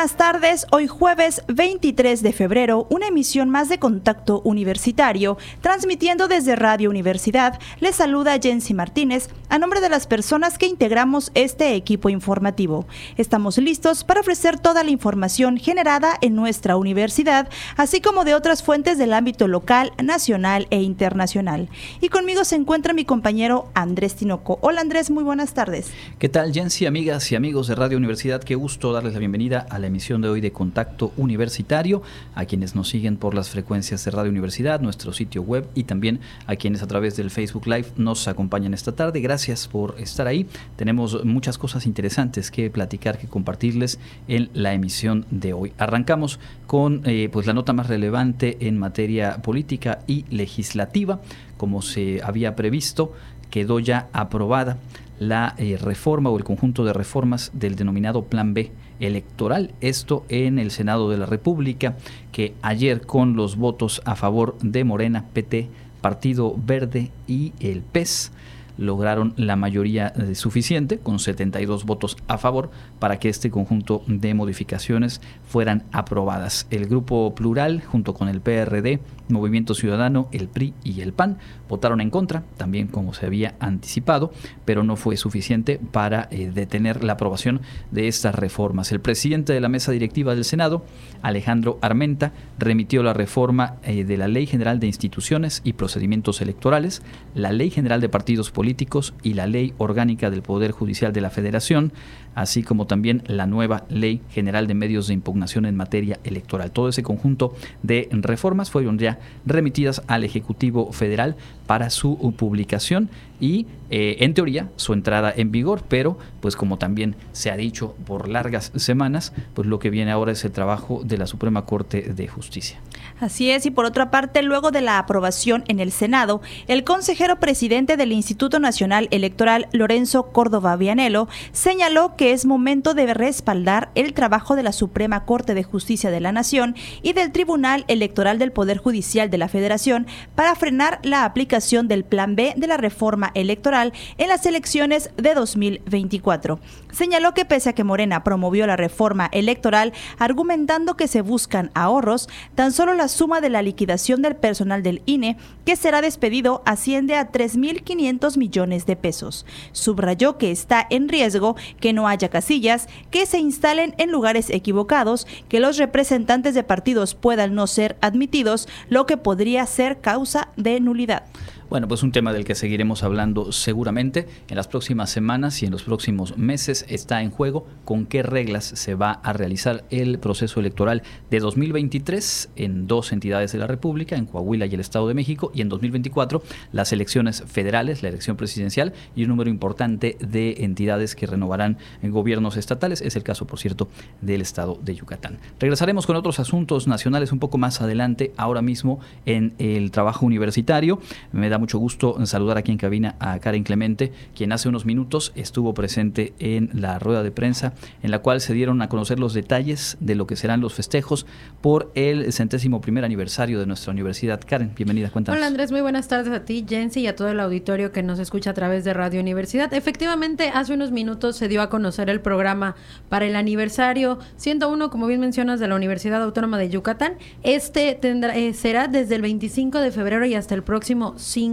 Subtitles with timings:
[0.00, 6.56] Buenas tardes, hoy jueves 23 de febrero, una emisión más de Contacto Universitario, transmitiendo desde
[6.56, 7.60] Radio Universidad.
[7.80, 12.86] Les saluda Jensi Martínez a nombre de las personas que integramos este equipo informativo.
[13.18, 18.62] Estamos listos para ofrecer toda la información generada en nuestra universidad, así como de otras
[18.62, 21.68] fuentes del ámbito local, nacional e internacional.
[22.00, 24.58] Y conmigo se encuentra mi compañero Andrés Tinoco.
[24.62, 25.90] Hola Andrés, muy buenas tardes.
[26.18, 28.42] ¿Qué tal Jensi, amigas y amigos de Radio Universidad?
[28.42, 32.02] Qué gusto darles la bienvenida a la emisión de hoy de Contacto Universitario,
[32.34, 36.20] a quienes nos siguen por las frecuencias de Radio Universidad, nuestro sitio web y también
[36.46, 39.20] a quienes a través del Facebook Live nos acompañan esta tarde.
[39.20, 40.46] Gracias por estar ahí.
[40.76, 43.98] Tenemos muchas cosas interesantes que platicar, que compartirles
[44.28, 45.72] en la emisión de hoy.
[45.78, 51.20] Arrancamos con eh, pues la nota más relevante en materia política y legislativa,
[51.56, 53.12] como se había previsto,
[53.50, 54.78] quedó ya aprobada
[55.18, 59.72] la eh, reforma o el conjunto de reformas del denominado Plan B electoral.
[59.80, 61.96] Esto en el Senado de la República,
[62.32, 65.68] que ayer con los votos a favor de Morena, PT,
[66.00, 68.32] Partido Verde y el PES
[68.80, 74.32] lograron la mayoría eh, suficiente, con 72 votos a favor, para que este conjunto de
[74.32, 76.66] modificaciones fueran aprobadas.
[76.70, 81.38] El Grupo Plural, junto con el PRD, Movimiento Ciudadano, el PRI y el PAN,
[81.70, 84.32] votaron en contra, también como se había anticipado,
[84.66, 88.92] pero no fue suficiente para eh, detener la aprobación de estas reformas.
[88.92, 90.84] El presidente de la mesa directiva del Senado,
[91.22, 97.02] Alejandro Armenta, remitió la reforma eh, de la Ley General de Instituciones y Procedimientos Electorales,
[97.34, 101.30] la Ley General de Partidos Políticos y la Ley Orgánica del Poder Judicial de la
[101.30, 101.92] Federación,
[102.34, 106.70] así como también la nueva Ley General de Medios de Impugnación en materia electoral.
[106.70, 111.36] Todo ese conjunto de reformas fueron ya remitidas al Ejecutivo Federal
[111.70, 113.08] para su publicación
[113.40, 117.96] y eh, en teoría su entrada en vigor, pero pues como también se ha dicho
[118.06, 122.02] por largas semanas, pues lo que viene ahora es el trabajo de la Suprema Corte
[122.02, 122.78] de Justicia.
[123.18, 127.38] Así es, y por otra parte, luego de la aprobación en el Senado, el consejero
[127.38, 134.14] presidente del Instituto Nacional Electoral, Lorenzo Córdoba Vianelo, señaló que es momento de respaldar el
[134.14, 138.52] trabajo de la Suprema Corte de Justicia de la Nación y del Tribunal Electoral del
[138.52, 143.29] Poder Judicial de la Federación para frenar la aplicación del Plan B de la reforma
[143.34, 146.60] electoral en las elecciones de 2024.
[146.92, 152.28] Señaló que pese a que Morena promovió la reforma electoral argumentando que se buscan ahorros,
[152.54, 157.16] tan solo la suma de la liquidación del personal del INE que será despedido asciende
[157.16, 159.46] a 3.500 millones de pesos.
[159.72, 165.26] Subrayó que está en riesgo que no haya casillas, que se instalen en lugares equivocados,
[165.48, 170.80] que los representantes de partidos puedan no ser admitidos, lo que podría ser causa de
[170.80, 171.24] nulidad.
[171.70, 175.70] Bueno, pues un tema del que seguiremos hablando seguramente en las próximas semanas y en
[175.70, 180.58] los próximos meses está en juego con qué reglas se va a realizar el proceso
[180.58, 185.14] electoral de 2023 en dos entidades de la República, en Coahuila y el Estado de
[185.14, 186.42] México, y en 2024
[186.72, 192.10] las elecciones federales, la elección presidencial y un número importante de entidades que renovarán en
[192.10, 193.00] gobiernos estatales.
[193.00, 193.86] Es el caso, por cierto,
[194.20, 195.38] del Estado de Yucatán.
[195.60, 200.98] Regresaremos con otros asuntos nacionales un poco más adelante, ahora mismo en el trabajo universitario.
[201.30, 205.32] Me da mucho gusto saludar aquí en cabina a Karen Clemente, quien hace unos minutos
[205.36, 209.34] estuvo presente en la rueda de prensa en la cual se dieron a conocer los
[209.34, 211.26] detalles de lo que serán los festejos
[211.60, 214.40] por el centésimo primer aniversario de nuestra universidad.
[214.44, 215.38] Karen, bienvenida, cuéntanos.
[215.38, 218.18] Hola Andrés, muy buenas tardes a ti, Jensi, y a todo el auditorio que nos
[218.18, 219.72] escucha a través de Radio Universidad.
[219.74, 222.76] Efectivamente, hace unos minutos se dio a conocer el programa
[223.08, 227.14] para el aniversario 101, como bien mencionas, de la Universidad Autónoma de Yucatán.
[227.42, 231.49] Este tendrá, eh, será desde el 25 de febrero y hasta el próximo 5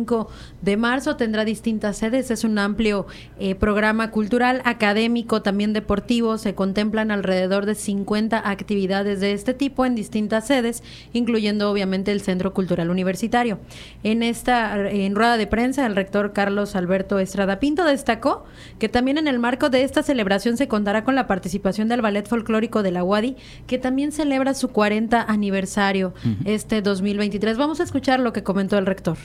[0.62, 1.16] de marzo.
[1.16, 2.30] Tendrá distintas sedes.
[2.32, 3.08] Es un amplio
[3.40, 6.38] eh, programa cultural, académico, también deportivo.
[6.38, 10.84] Se contemplan alrededor de 50 actividades de este tipo en distintas sedes,
[11.14, 13.60] incluyendo obviamente el Centro Cultural Universitario.
[14.04, 18.46] En esta en rueda de prensa, el rector Carlos Alberto Estrada Pinto destacó
[18.80, 22.28] que también en el marco de esta celebración se contará con la participación del Ballet
[22.28, 23.36] Folclórico de la UADI,
[23.66, 26.14] que también celebra su 40 aniversario
[26.46, 27.58] este 2023.
[27.58, 29.18] Vamos a escuchar lo que comentó el rector.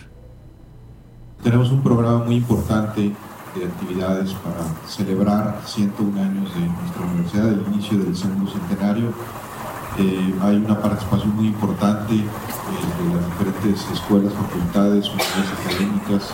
[1.42, 3.00] Tenemos un programa muy importante
[3.56, 9.08] de actividades para celebrar 101 años de nuestra universidad, el inicio del segundo centenario.
[9.98, 16.30] Eh, hay una participación muy importante eh, de las diferentes escuelas, facultades, unidades académicas,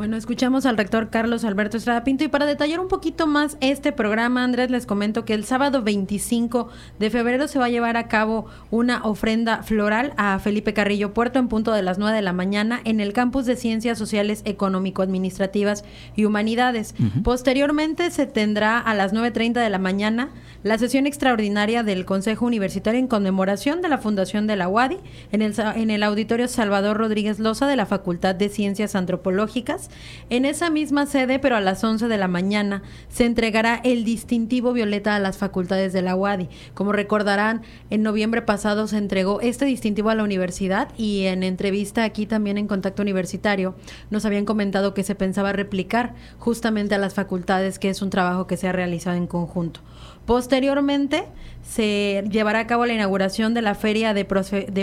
[0.00, 3.92] Bueno, escuchamos al rector Carlos Alberto Estrada Pinto y para detallar un poquito más este
[3.92, 8.08] programa, Andrés, les comento que el sábado 25 de febrero se va a llevar a
[8.08, 12.32] cabo una ofrenda floral a Felipe Carrillo Puerto en punto de las 9 de la
[12.32, 15.84] mañana en el campus de Ciencias Sociales, Económico-Administrativas
[16.16, 16.94] y Humanidades.
[17.22, 20.30] Posteriormente se tendrá a las 9.30 de la mañana
[20.62, 24.96] la sesión extraordinaria del Consejo Universitario en conmemoración de la fundación de la UADI
[25.30, 29.89] en el, en el auditorio Salvador Rodríguez Loza de la Facultad de Ciencias Antropológicas
[30.28, 34.72] en esa misma sede, pero a las 11 de la mañana, se entregará el distintivo
[34.72, 36.48] violeta a las facultades de la UADI.
[36.74, 42.04] Como recordarán, en noviembre pasado se entregó este distintivo a la universidad y en entrevista
[42.04, 43.74] aquí también en Contacto Universitario
[44.10, 48.46] nos habían comentado que se pensaba replicar justamente a las facultades, que es un trabajo
[48.46, 49.80] que se ha realizado en conjunto.
[50.30, 51.24] Posteriormente
[51.60, 54.24] se llevará a cabo la inauguración de la Feria de,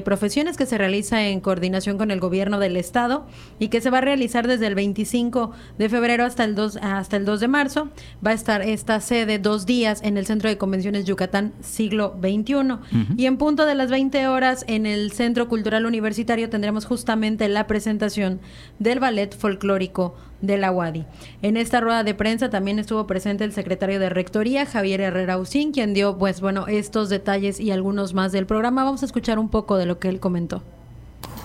[0.02, 3.26] Profesiones que se realiza en coordinación con el Gobierno del Estado
[3.58, 7.16] y que se va a realizar desde el 25 de febrero hasta el 2, hasta
[7.16, 7.88] el 2 de marzo.
[8.26, 13.14] Va a estar esta sede dos días en el Centro de Convenciones Yucatán siglo XXI.
[13.16, 17.68] Y en punto de las 20 horas en el Centro Cultural Universitario tendremos justamente la
[17.68, 18.42] presentación
[18.80, 21.06] del ballet folclórico de la UADI.
[21.42, 25.72] En esta rueda de prensa también estuvo presente el secretario de Rectoría, Javier Herrera Usín,
[25.72, 28.84] quien dio, pues bueno, estos detalles y algunos más del programa.
[28.84, 30.62] Vamos a escuchar un poco de lo que él comentó.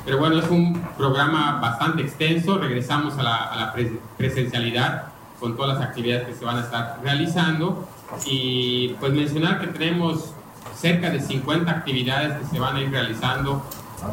[0.05, 2.59] Pero bueno, es un programa bastante extenso.
[2.59, 3.75] Regresamos a la,
[4.17, 5.05] presencialidad
[5.39, 7.89] con todas las actividades que se van a estar realizando.
[8.27, 10.35] Y pues mencionar que tenemos
[10.75, 13.62] cerca de 50 actividades que se van a ir realizando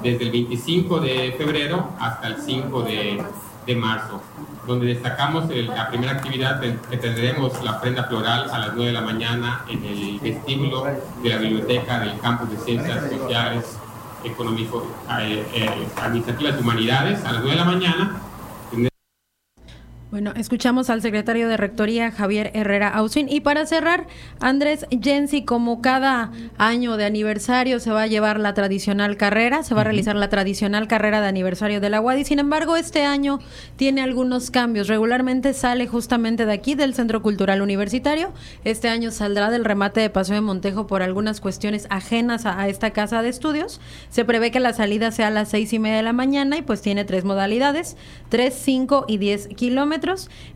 [0.04, 3.24] desde el 25 de febrero hasta el 5 de,
[3.70, 4.20] de marzo
[4.66, 9.02] donde destacamos la primera actividad que tendremos la prenda floral a las 9 de la
[9.02, 10.86] mañana en el vestíbulo
[11.22, 13.78] de la biblioteca del campus de Ciencias Sociales,
[14.24, 14.86] Económico,
[15.20, 18.22] eh, eh, Administrativas y Humanidades a las 9 de la mañana
[20.12, 23.30] bueno, escuchamos al secretario de Rectoría, Javier Herrera Ausín.
[23.30, 24.08] Y para cerrar,
[24.40, 29.76] Andrés Jensi, como cada año de aniversario se va a llevar la tradicional carrera, se
[29.76, 32.24] va a realizar la tradicional carrera de aniversario de la UADI.
[32.24, 33.38] Sin embargo, este año
[33.76, 34.88] tiene algunos cambios.
[34.88, 38.34] Regularmente sale justamente de aquí, del Centro Cultural Universitario.
[38.64, 42.68] Este año saldrá del remate de Paseo de Montejo por algunas cuestiones ajenas a, a
[42.68, 43.80] esta casa de estudios.
[44.10, 46.64] Se prevé que la salida sea a las seis y media de la mañana y
[46.64, 47.96] pues tiene tres modalidades,
[48.30, 49.99] tres, cinco y diez kilómetros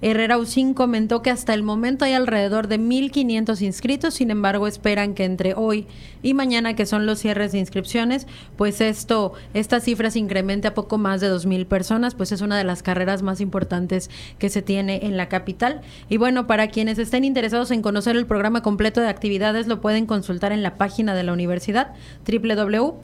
[0.01, 5.13] Herrera Usín comentó que hasta el momento hay alrededor de 1.500 inscritos, sin embargo esperan
[5.13, 5.87] que entre hoy
[6.21, 10.73] y mañana, que son los cierres de inscripciones, pues esto, esta cifra se incremente a
[10.73, 14.09] poco más de 2.000 personas, pues es una de las carreras más importantes
[14.39, 15.81] que se tiene en la capital.
[16.09, 20.05] Y bueno, para quienes estén interesados en conocer el programa completo de actividades, lo pueden
[20.05, 21.93] consultar en la página de la universidad
[22.25, 23.03] www.wadi.mx.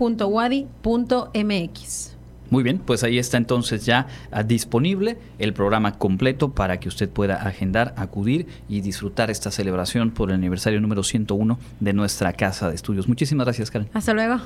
[2.49, 7.09] Muy bien, pues ahí está entonces ya ah, disponible el programa completo para que usted
[7.09, 12.69] pueda agendar, acudir y disfrutar esta celebración por el aniversario número 101 de nuestra casa
[12.69, 13.07] de estudios.
[13.07, 13.89] Muchísimas gracias, Karen.
[13.93, 14.39] Hasta luego.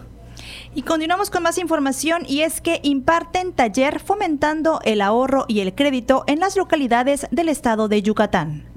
[0.75, 5.73] Y continuamos con más información y es que imparten taller fomentando el ahorro y el
[5.75, 8.72] crédito en las localidades del estado de Yucatán.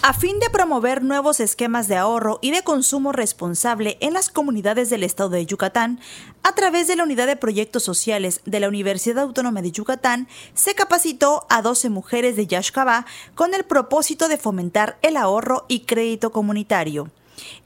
[0.00, 4.90] A fin de promover nuevos esquemas de ahorro y de consumo responsable en las comunidades
[4.90, 6.00] del estado de Yucatán,
[6.42, 10.74] a través de la Unidad de Proyectos Sociales de la Universidad Autónoma de Yucatán, se
[10.74, 16.32] capacitó a 12 mujeres de Yaxcabá con el propósito de fomentar el ahorro y crédito
[16.32, 17.10] comunitario.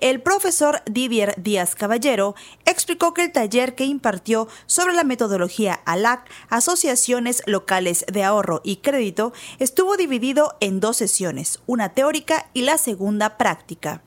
[0.00, 6.28] El profesor Didier Díaz Caballero explicó que el taller que impartió sobre la metodología ALAC,
[6.48, 12.78] Asociaciones Locales de Ahorro y Crédito, estuvo dividido en dos sesiones, una teórica y la
[12.78, 14.02] segunda práctica.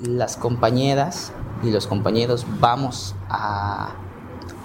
[0.00, 3.94] Las compañeras y los compañeros vamos a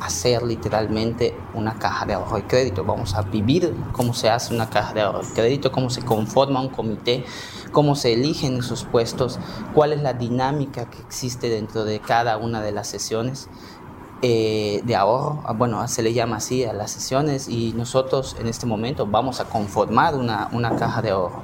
[0.01, 4.69] hacer literalmente una caja de ahorro y crédito, vamos a vivir cómo se hace una
[4.69, 7.25] caja de ahorro y crédito, cómo se conforma un comité
[7.71, 9.39] cómo se eligen esos puestos,
[9.73, 13.49] cuál es la dinámica que existe dentro de cada una de las sesiones.
[14.21, 18.47] Eh, de ahorro, ah, bueno, se le llama así a las sesiones y nosotros en
[18.47, 21.41] este momento vamos a conformar una, una caja de ahorro,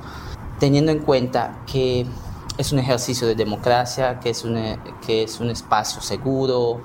[0.60, 2.06] teniendo en cuenta que
[2.58, 4.58] es un ejercicio de democracia, que es un,
[5.06, 6.82] que es un espacio seguro,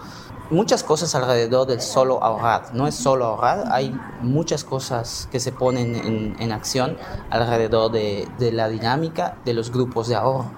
[0.50, 2.74] muchas cosas alrededor del solo ahorrar.
[2.74, 6.96] No es solo ahorrar, hay muchas cosas que se ponen en, acción
[7.30, 10.50] alrededor de, de la dinámica de los grupos de ahorro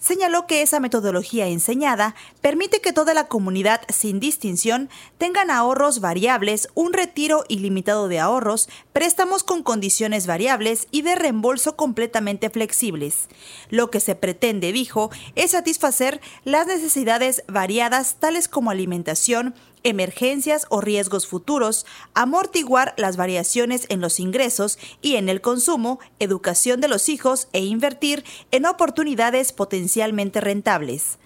[0.00, 4.88] señaló que esa metodología enseñada permite que toda la comunidad, sin distinción,
[5.18, 11.76] tengan ahorros variables, un retiro ilimitado de ahorros, préstamos con condiciones variables y de reembolso
[11.76, 13.28] completamente flexibles.
[13.68, 20.80] Lo que se pretende, dijo, es satisfacer las necesidades variadas tales como alimentación, emergencias o
[20.80, 27.08] riesgos futuros, amortiguar las variaciones en los ingresos y en el consumo, educación de los
[27.08, 31.18] hijos e invertir en oportunidades potencialmente rentables.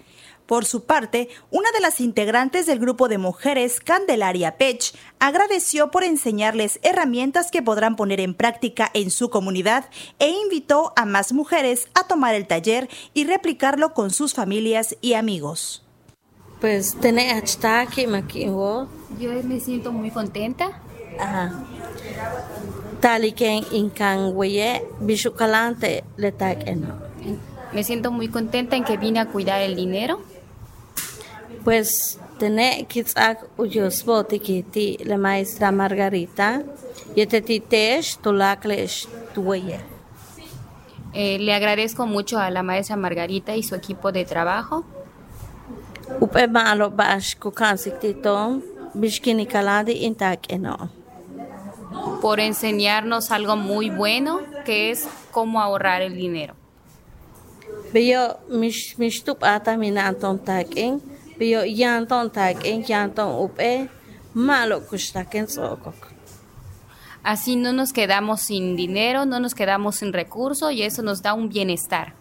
[0.46, 6.04] Por su parte, una de las integrantes del grupo de mujeres, Candelaria Pech, agradeció por
[6.04, 11.88] enseñarles herramientas que podrán poner en práctica en su comunidad e invitó a más mujeres
[11.94, 15.83] a tomar el taller y replicarlo con sus familias y amigos.
[16.64, 18.88] Pues tener aquí Yo
[19.44, 20.80] me siento muy contenta.
[21.20, 21.62] Ajá.
[23.00, 23.92] Tal y que en
[27.70, 30.22] Me siento muy contenta en que vine a cuidar el dinero
[31.64, 36.62] pues tener kitzak uyosbo tikiti la maestra Margarita
[37.14, 39.80] yetetitesh tulaklesh tuye.
[41.12, 44.84] Eh, le agradezco mucho a la maestra Margarita y su equipo de trabajo.
[46.20, 48.62] Upe malo bash kukansiktito
[48.94, 50.90] bishkini kaladi intak eno.
[52.20, 56.54] Por enseñarnos algo muy bueno que es cómo ahorrar el dinero.
[57.92, 61.00] Veo mish mishtup ata minanton takin
[67.22, 71.34] Así no nos quedamos sin dinero, no nos quedamos sin recursos y eso nos da
[71.34, 72.14] un bienestar.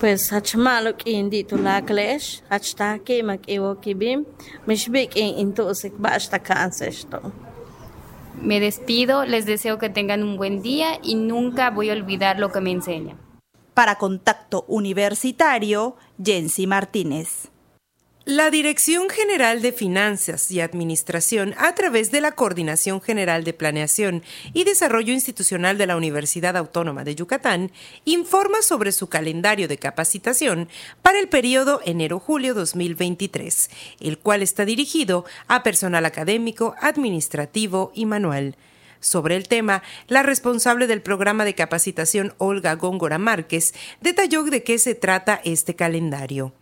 [0.00, 4.24] Pues hachmalo indi tu la klesh, hachtaki mak iwo kibim,
[4.66, 6.40] mishbik in intusik basta
[6.80, 7.20] esto.
[8.40, 12.50] Me despido, les deseo que tengan un buen día y nunca voy a olvidar lo
[12.50, 13.18] que me enseñan.
[13.74, 17.50] Para Contacto Universitario, Jensi Martínez.
[18.26, 24.22] La Dirección General de Finanzas y Administración, a través de la Coordinación General de Planeación
[24.52, 27.72] y Desarrollo Institucional de la Universidad Autónoma de Yucatán,
[28.04, 30.68] informa sobre su calendario de capacitación
[31.00, 38.54] para el periodo enero-julio 2023, el cual está dirigido a personal académico, administrativo y manual.
[39.00, 43.72] Sobre el tema, la responsable del programa de capacitación, Olga Góngora Márquez,
[44.02, 46.52] detalló de qué se trata este calendario.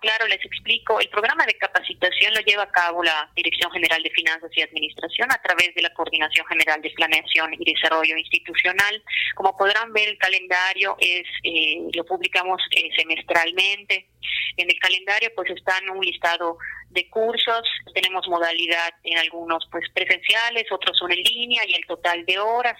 [0.00, 0.98] Claro, les explico.
[0.98, 5.30] El programa de capacitación lo lleva a cabo la Dirección General de Finanzas y Administración
[5.30, 9.02] a través de la Coordinación General de Planeación y Desarrollo Institucional.
[9.34, 14.08] Como podrán ver, el calendario es eh, lo publicamos eh, semestralmente.
[14.56, 16.56] En el calendario pues están un listado
[16.88, 22.24] de cursos, tenemos modalidad en algunos pues presenciales, otros son en línea y el total
[22.24, 22.78] de horas.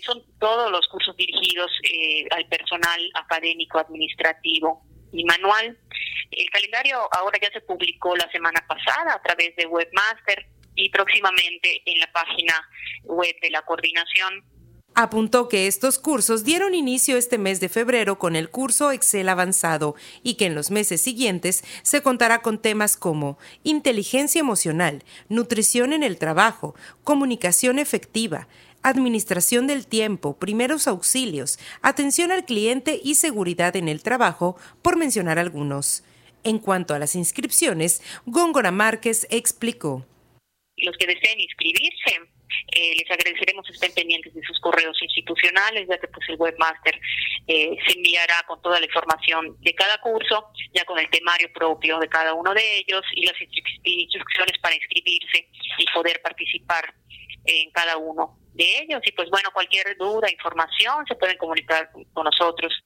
[0.00, 5.78] Son todos los cursos dirigidos eh, al personal académico administrativo y manual.
[6.30, 11.82] El calendario ahora ya se publicó la semana pasada a través de Webmaster y próximamente
[11.86, 12.68] en la página
[13.04, 14.44] web de la coordinación.
[14.94, 19.94] Apuntó que estos cursos dieron inicio este mes de febrero con el curso Excel avanzado
[20.24, 26.02] y que en los meses siguientes se contará con temas como inteligencia emocional, nutrición en
[26.02, 26.74] el trabajo,
[27.04, 28.48] comunicación efectiva,
[28.88, 35.38] administración del tiempo, primeros auxilios, atención al cliente y seguridad en el trabajo, por mencionar
[35.38, 36.02] algunos.
[36.44, 40.06] En cuanto a las inscripciones, Góngora Márquez explicó.
[40.76, 42.20] Los que deseen inscribirse,
[42.72, 47.00] eh, les agradeceremos estén pendientes de sus correos institucionales, ya que pues el webmaster
[47.46, 51.98] eh, se enviará con toda la información de cada curso, ya con el temario propio
[51.98, 53.34] de cada uno de ellos y las
[53.82, 56.94] instrucciones para inscribirse y poder participar
[57.44, 59.00] en cada uno de ellos.
[59.06, 62.84] Y pues bueno, cualquier duda, información, se pueden comunicar con nosotros.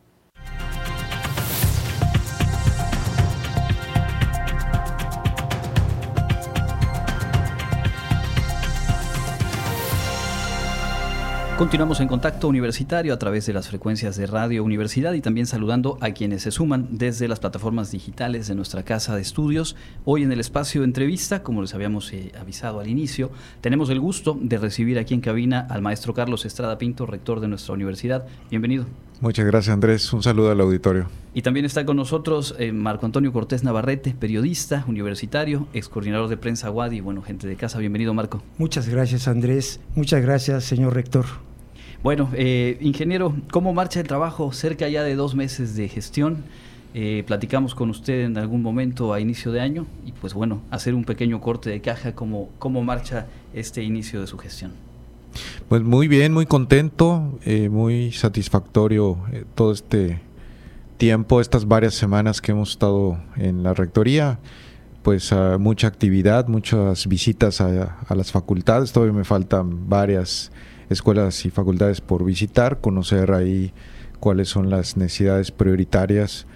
[11.63, 15.97] Continuamos en contacto universitario a través de las frecuencias de Radio Universidad y también saludando
[16.01, 19.77] a quienes se suman desde las plataformas digitales de nuestra casa de estudios.
[20.03, 24.01] Hoy en el espacio de entrevista, como les habíamos eh, avisado al inicio, tenemos el
[24.01, 28.25] gusto de recibir aquí en cabina al maestro Carlos Estrada Pinto, rector de nuestra universidad.
[28.49, 28.85] Bienvenido.
[29.21, 31.07] Muchas gracias Andrés, un saludo al auditorio.
[31.33, 36.35] Y también está con nosotros eh, Marco Antonio Cortés Navarrete, periodista, universitario, ex coordinador de
[36.35, 38.43] prensa Wadi, bueno, gente de casa, bienvenido Marco.
[38.57, 41.25] Muchas gracias Andrés, muchas gracias señor rector.
[42.03, 46.43] Bueno, eh, ingeniero, ¿cómo marcha el trabajo cerca ya de dos meses de gestión?
[46.93, 50.95] Eh, platicamos con usted en algún momento a inicio de año y pues bueno, hacer
[50.95, 54.73] un pequeño corte de caja, ¿cómo, cómo marcha este inicio de su gestión?
[55.69, 60.19] Pues muy bien, muy contento, eh, muy satisfactorio eh, todo este
[60.97, 64.39] tiempo, estas varias semanas que hemos estado en la rectoría,
[65.03, 70.49] pues mucha actividad, muchas visitas a, las facultades, todavía me faltan varias
[70.89, 73.73] escuelas y facultades por visitar, conocer ahí
[74.19, 76.47] cuáles son las necesidades prioritarias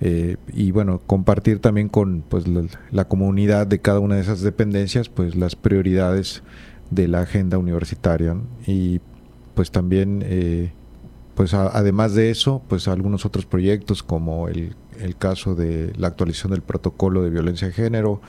[0.00, 2.44] eh, y bueno, compartir también con pues,
[2.90, 6.42] la, comunidad de cada una de esas dependencias pues las prioridades
[6.90, 8.36] de la agenda universitaria
[8.66, 9.00] y
[9.54, 10.72] pues también eh,
[11.34, 16.52] pues además de eso pues algunos otros proyectos como el, el, caso de la actualización
[16.52, 18.20] del protocolo de violencia de género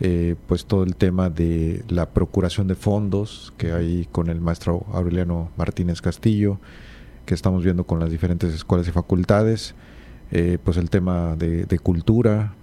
[0.00, 4.84] eh, pues todo el tema de la procuración de fondos que hay con el maestro
[4.92, 6.58] Aureliano Martínez Castillo
[7.26, 9.74] que estamos viendo con las diferentes escuelas y facultades,
[10.30, 12.54] eh, pues el tema de, cultura,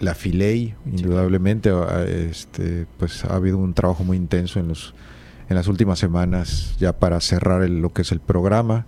[0.00, 1.70] la FILEI, indudablemente,
[2.06, 4.94] este, pues ha habido un trabajo muy intenso en, los,
[5.48, 8.86] en las últimas semanas ya para cerrar lo que es el programa,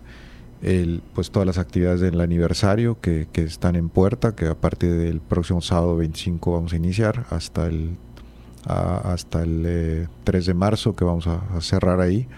[0.62, 5.20] el, pues todas las actividades del aniversario que, están en puerta, que a partir del
[5.20, 7.96] próximo sábado 25 vamos a iniciar hasta el,
[8.64, 12.28] hasta el 3 eh, de marzo que vamos a cerrar ahí.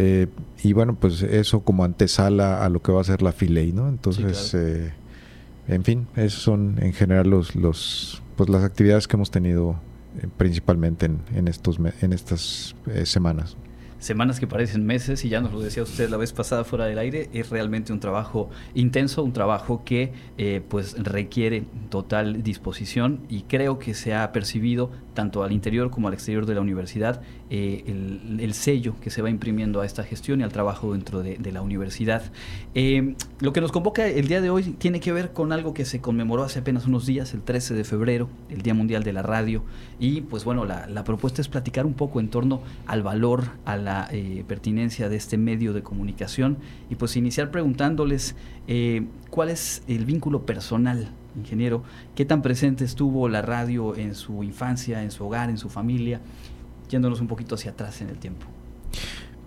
[0.00, 0.28] Eh,
[0.62, 3.88] y bueno, pues eso como antesala a lo que va a ser la Filey, ¿no?
[3.88, 4.92] Entonces, eh,
[5.66, 9.74] en fin, esos son en general los, los, pues las actividades que hemos tenido
[10.22, 13.56] eh, principalmente en, en, estos, en estas semanas
[13.98, 16.98] semanas que parecen meses, y ya nos lo decía usted la vez pasada fuera del
[16.98, 23.42] aire, es realmente un trabajo intenso, un trabajo que eh, pues requiere total disposición y
[23.42, 27.82] creo que se ha percibido tanto al interior como al exterior de la universidad eh,
[27.86, 31.60] el, sello que se va imprimiendo a esta gestión y al trabajo dentro de, la
[31.60, 32.22] universidad.
[32.74, 35.84] Eh, lo que nos convoca el día de hoy tiene que ver con algo que
[35.84, 39.22] se conmemoró hace apenas unos días, el 13 de febrero, el Día Mundial de la
[39.22, 39.64] Radio,
[40.00, 43.76] y pues bueno, la, la propuesta es platicar un poco en torno al valor, a
[43.76, 48.36] la eh, pertinencia de este medio de comunicación y pues iniciar preguntándoles
[48.68, 51.82] eh, cuál es el vínculo personal, ingeniero,
[52.14, 56.20] qué tan presente estuvo la radio en su infancia, en su hogar, en su familia,
[56.88, 58.46] yéndonos un poquito hacia atrás en el tiempo.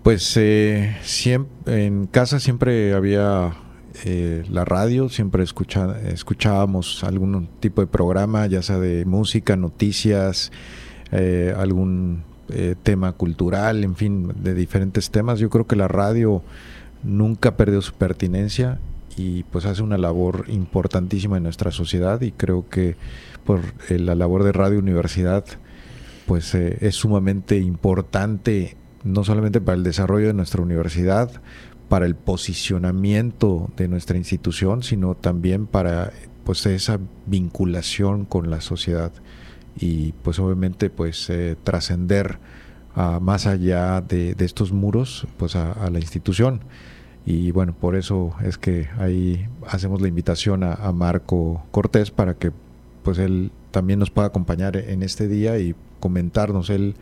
[0.02, 0.96] Pues eh,
[1.66, 3.54] en casa siempre había
[4.50, 10.52] la radio, siempre escuchábamos algún tipo de programa, ya sea de música, noticias,
[11.56, 12.24] algún
[12.54, 15.38] eh, tema cultural, en fin, de diferentes temas.
[15.38, 16.42] Yo creo que la radio
[17.02, 18.78] nunca perdió su pertinencia
[19.16, 22.96] y pues hace una labor importantísima en nuestra sociedad y creo que
[23.44, 25.46] por eh, la labor de Radio Universidad
[26.26, 31.30] pues eh, es sumamente importante no solamente para el desarrollo de nuestra universidad,
[31.92, 36.10] para el posicionamiento de nuestra institución, sino también para
[36.42, 39.12] pues esa vinculación con la sociedad
[39.78, 42.38] y pues obviamente pues eh, trascender
[43.20, 46.60] más allá de, estos muros pues a, la institución.
[47.26, 52.52] Y bueno por eso es que ahí hacemos la invitación a, Marco Cortés para que
[53.02, 56.70] pues él también nos pueda acompañar en este día y comentarnos.
[56.70, 56.94] Él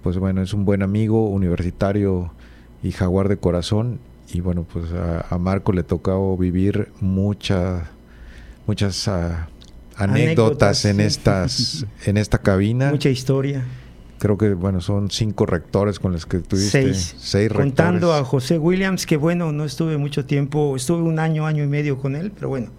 [0.00, 2.30] pues bueno es un buen amigo universitario
[2.84, 3.98] y jaguar de corazón
[4.32, 7.82] y bueno pues a, Marco le tocó vivir muchas
[8.66, 9.48] muchas ah,
[9.96, 12.90] anécdotas, en estas en esta cabina.
[12.90, 13.62] Mucha historia.
[14.18, 16.82] Creo que bueno, son cinco rectores con los que tuviste.
[16.82, 17.14] Seis.
[17.18, 21.64] Seis Contando a José Williams, que bueno, no estuve mucho tiempo, estuve un año, año
[21.64, 22.70] y medio con él, pero bueno,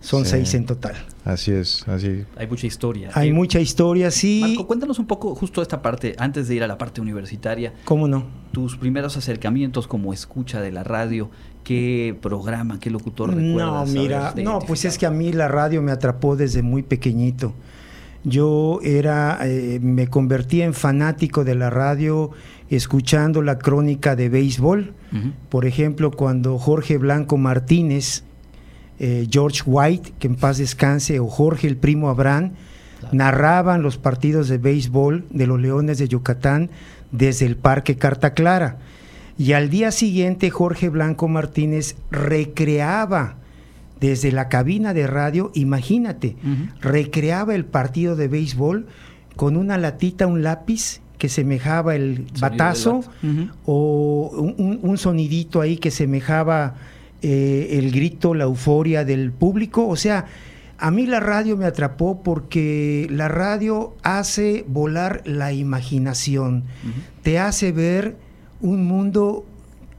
[0.00, 0.94] son seis en total.
[1.24, 2.24] Así es, así.
[2.36, 3.10] Hay mucha historia.
[3.14, 4.40] Hay mucha historia, sí.
[4.42, 7.74] Marco, cuéntanos un poco justo esta parte, antes de ir a la parte universitaria.
[7.84, 8.24] ¿Cómo no?
[8.52, 11.30] Tus primeros acercamientos como escucha de la radio,
[11.62, 13.88] ¿qué programa, qué locutor recuerdas?
[13.88, 17.52] No, mira, no, pues es que a mí la radio me atrapó desde muy pequeñito.
[18.22, 22.30] Yo era, eh, me convertí en fanático de la radio
[22.68, 24.94] escuchando la crónica de béisbol.
[25.48, 28.24] Por ejemplo, cuando Jorge Blanco Martínez
[29.00, 32.52] eh, George White, que en paz descanse, o Jorge el primo Abraham,
[33.12, 36.70] narraban los partidos de béisbol de los Leones de Yucatán
[37.10, 38.76] desde el Parque Carta Clara.
[39.38, 43.36] Y al día siguiente Jorge Blanco Martínez recreaba
[44.00, 46.36] desde la cabina de radio, imagínate,
[46.80, 48.86] recreaba el partido de béisbol
[49.34, 53.02] con una latita, un lápiz que semejaba el batazo
[53.64, 56.74] o un, sonidito ahí que semejaba
[57.22, 59.86] eh, el grito, la euforia del público.
[59.86, 60.26] O sea,
[60.78, 66.64] a mí la radio me atrapó porque la radio hace volar la imaginación,
[67.22, 68.16] te hace ver
[68.60, 69.44] un mundo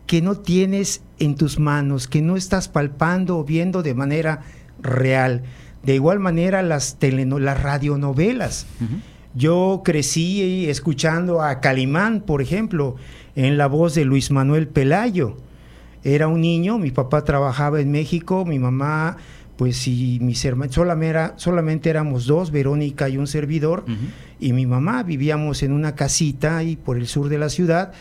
[0.07, 4.41] que no tienes en tus manos, que no estás palpando o viendo de manera
[4.81, 5.43] real.
[5.83, 8.65] De igual manera las, las radionovelas.
[9.33, 12.95] Yo crecí escuchando a Calimán, por ejemplo,
[13.35, 15.37] en la voz de Luis Manuel Pelayo.
[16.03, 19.17] Era un niño, mi papá trabajaba en México, mi mamá,
[19.55, 23.85] pues y mis hermanos, solamente, solamente éramos dos, Verónica y un servidor,
[24.39, 27.91] y mi mamá vivíamos en una casita ahí por el sur de la ciudad,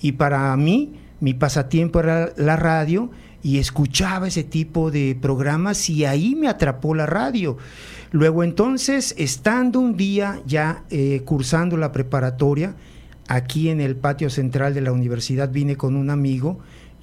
[0.00, 3.10] y para mí, mi pasatiempo era la radio,
[3.44, 7.58] y escuchaba ese tipo de programas, y ahí me atrapó la radio.
[8.10, 12.74] Luego entonces, estando un día ya eh, cursando la preparatoria,
[13.28, 16.58] aquí en el patio central de la universidad vine con un amigo,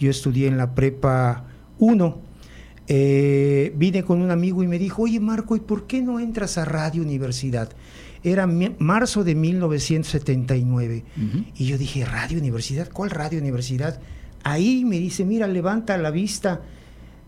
[0.06, 1.46] yo estudié en la prepa
[1.78, 2.22] 1,
[2.88, 6.58] eh, vine con un amigo y me dijo, oye Marco, ¿y por qué no entras
[6.58, 7.70] a Radio Universidad?
[8.24, 11.04] Era marzo de 1979.
[11.56, 12.90] Y yo dije, ¿Radio Universidad?
[12.92, 14.00] ¿Cuál Radio Universidad?
[14.44, 16.62] Ahí me dice, mira, levanta la vista.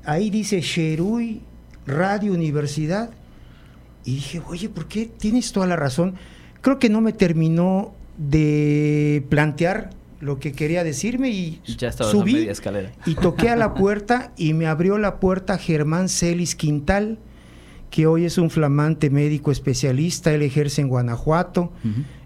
[0.05, 1.41] Ahí dice Sherui,
[1.87, 3.09] Radio Universidad.
[4.05, 5.05] Y dije, oye, ¿por qué?
[5.05, 6.13] Tienes toda la razón.
[6.61, 9.89] Creo que no me terminó de plantear
[10.23, 12.91] lo que quería decirme y ya subí media escalera.
[13.05, 17.19] y toqué a la puerta y me abrió la puerta Germán Celis Quintal,
[17.89, 21.71] que hoy es un flamante médico especialista, él ejerce en Guanajuato,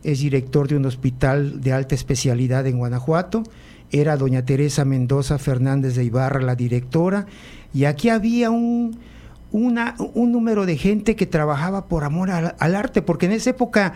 [0.03, 3.43] es director de un hospital de alta especialidad en Guanajuato,
[3.91, 7.25] era doña Teresa Mendoza Fernández de Ibarra la directora,
[7.73, 8.97] y aquí había un,
[9.51, 13.93] una, un número de gente que trabajaba por amor al, arte, porque en esa época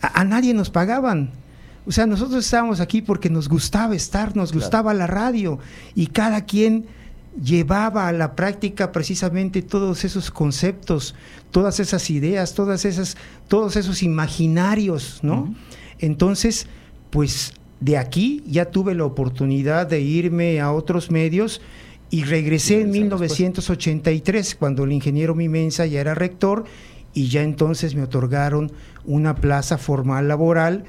[0.00, 1.30] a nadie nos pagaban
[1.86, 5.58] o sea, nosotros estábamos aquí porque nos gustaba estar, nos gustaba la radio
[5.94, 6.86] y cada quien
[7.42, 11.14] llevaba a la práctica precisamente todos esos conceptos,
[11.50, 13.16] todas esas ideas, todas esas,
[13.48, 15.54] todos esos imaginarios, ¿no?
[15.98, 16.66] Entonces,
[17.10, 21.60] pues de aquí ya tuve la oportunidad de irme a otros medios
[22.08, 26.64] y regresé en 1983 cuando el ingeniero Mimensa ya era rector
[27.12, 28.72] y ya entonces me otorgaron
[29.04, 30.84] una plaza formal laboral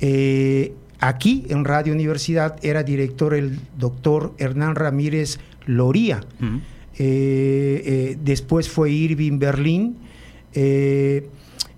[0.00, 6.20] eh, aquí en Radio Universidad era director el doctor Hernán Ramírez Loría.
[6.40, 6.52] Eh,
[6.98, 9.96] eh, después fue Irving Berlín.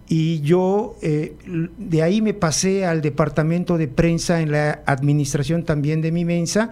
[0.08, 0.96] y yo
[1.78, 6.70] de ahí me pasé al departamento de prensa en la administración también de mi mensa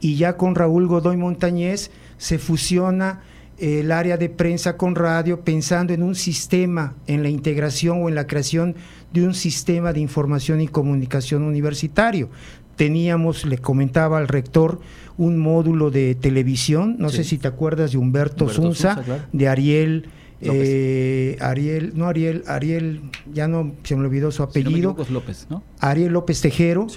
[0.00, 3.22] y ya con Raúl Godoy Montañez se fusiona
[3.58, 8.14] el área de prensa con radio pensando en un sistema, en la integración o en
[8.14, 8.74] la creación
[9.12, 12.28] de un sistema de información y comunicación universitario.
[12.76, 14.80] Teníamos, le comentaba al rector,
[15.18, 20.08] un módulo de televisión, no sé si te acuerdas de Humberto, Zunza, de Ariel.
[20.40, 23.00] Eh, Ariel, no Ariel, Ariel,
[23.32, 24.96] ya no se me olvidó su apellido.
[25.10, 25.62] López, ¿no?
[25.78, 26.88] Ariel López Tejero,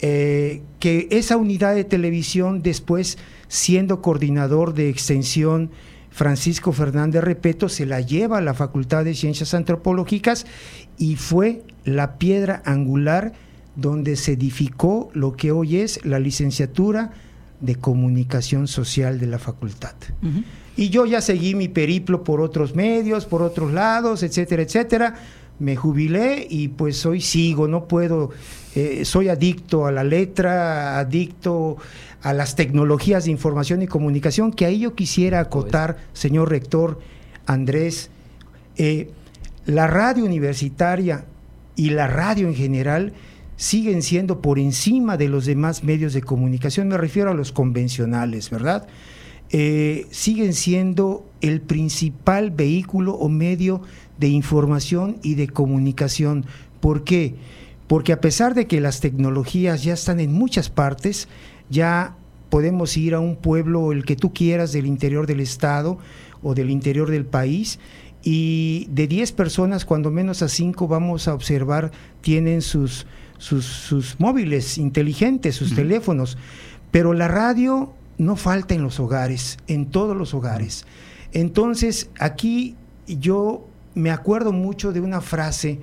[0.00, 3.16] eh, que esa unidad de televisión después,
[3.48, 5.70] siendo coordinador de extensión
[6.10, 10.44] Francisco Fernández Repeto se la lleva a la Facultad de Ciencias Antropológicas
[11.00, 13.32] y fue la piedra angular
[13.74, 17.12] donde se edificó lo que hoy es la licenciatura
[17.60, 19.94] de comunicación social de la facultad.
[20.76, 25.14] Y yo ya seguí mi periplo por otros medios, por otros lados, etcétera, etcétera.
[25.58, 28.30] Me jubilé y pues hoy sigo, no puedo,
[28.74, 31.78] eh, soy adicto a la letra, adicto
[32.20, 37.00] a las tecnologías de información y comunicación, que ahí yo quisiera acotar, señor rector
[37.46, 38.10] Andrés,
[38.76, 39.10] eh,
[39.66, 41.26] la radio universitaria
[41.76, 43.12] y la radio en general
[43.56, 48.48] siguen siendo por encima de los demás medios de comunicación, me refiero a los convencionales,
[48.48, 48.86] ¿verdad?
[49.52, 53.82] Eh, siguen siendo el principal vehículo o medio
[54.18, 56.46] de información y de comunicación.
[56.80, 57.34] ¿Por qué?
[57.86, 61.28] Porque a pesar de que las tecnologías ya están en muchas partes,
[61.68, 62.16] ya
[62.48, 65.98] podemos ir a un pueblo, el que tú quieras, del interior del estado
[66.42, 67.78] o del interior del país,
[68.22, 73.06] y de 10 personas, cuando menos a 5 vamos a observar, tienen sus,
[73.38, 76.36] sus, móviles inteligentes, sus teléfonos.
[76.90, 80.84] Pero la radio no falta en los hogares, en todos los hogares.
[81.32, 85.80] Entonces, aquí yo me acuerdo mucho de una frase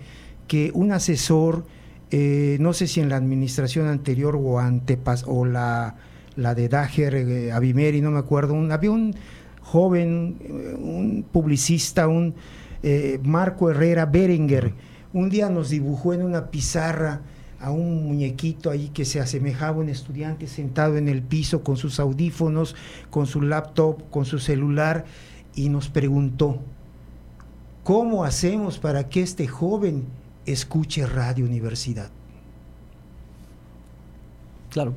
[0.47, 1.65] que un asesor,
[2.11, 5.95] eh, no sé si en la administración anterior o antepas o la
[6.37, 9.13] la de Dager, eh, Abimeri, no me acuerdo, un, había un
[9.67, 12.35] joven, eh, un publicista, un
[12.83, 14.73] eh, Marco Herrera Berenguer,
[15.11, 17.21] un día nos dibujó en una pizarra
[17.59, 21.75] a un muñequito ahí que se asemejaba a un estudiante sentado en el piso con
[21.75, 22.75] sus audífonos,
[23.09, 25.05] con su laptop, con su celular,
[25.53, 26.59] y nos preguntó,
[27.83, 30.05] ¿cómo hacemos para que este joven
[30.45, 32.09] escuche Radio Universidad?
[34.69, 34.93] Claro.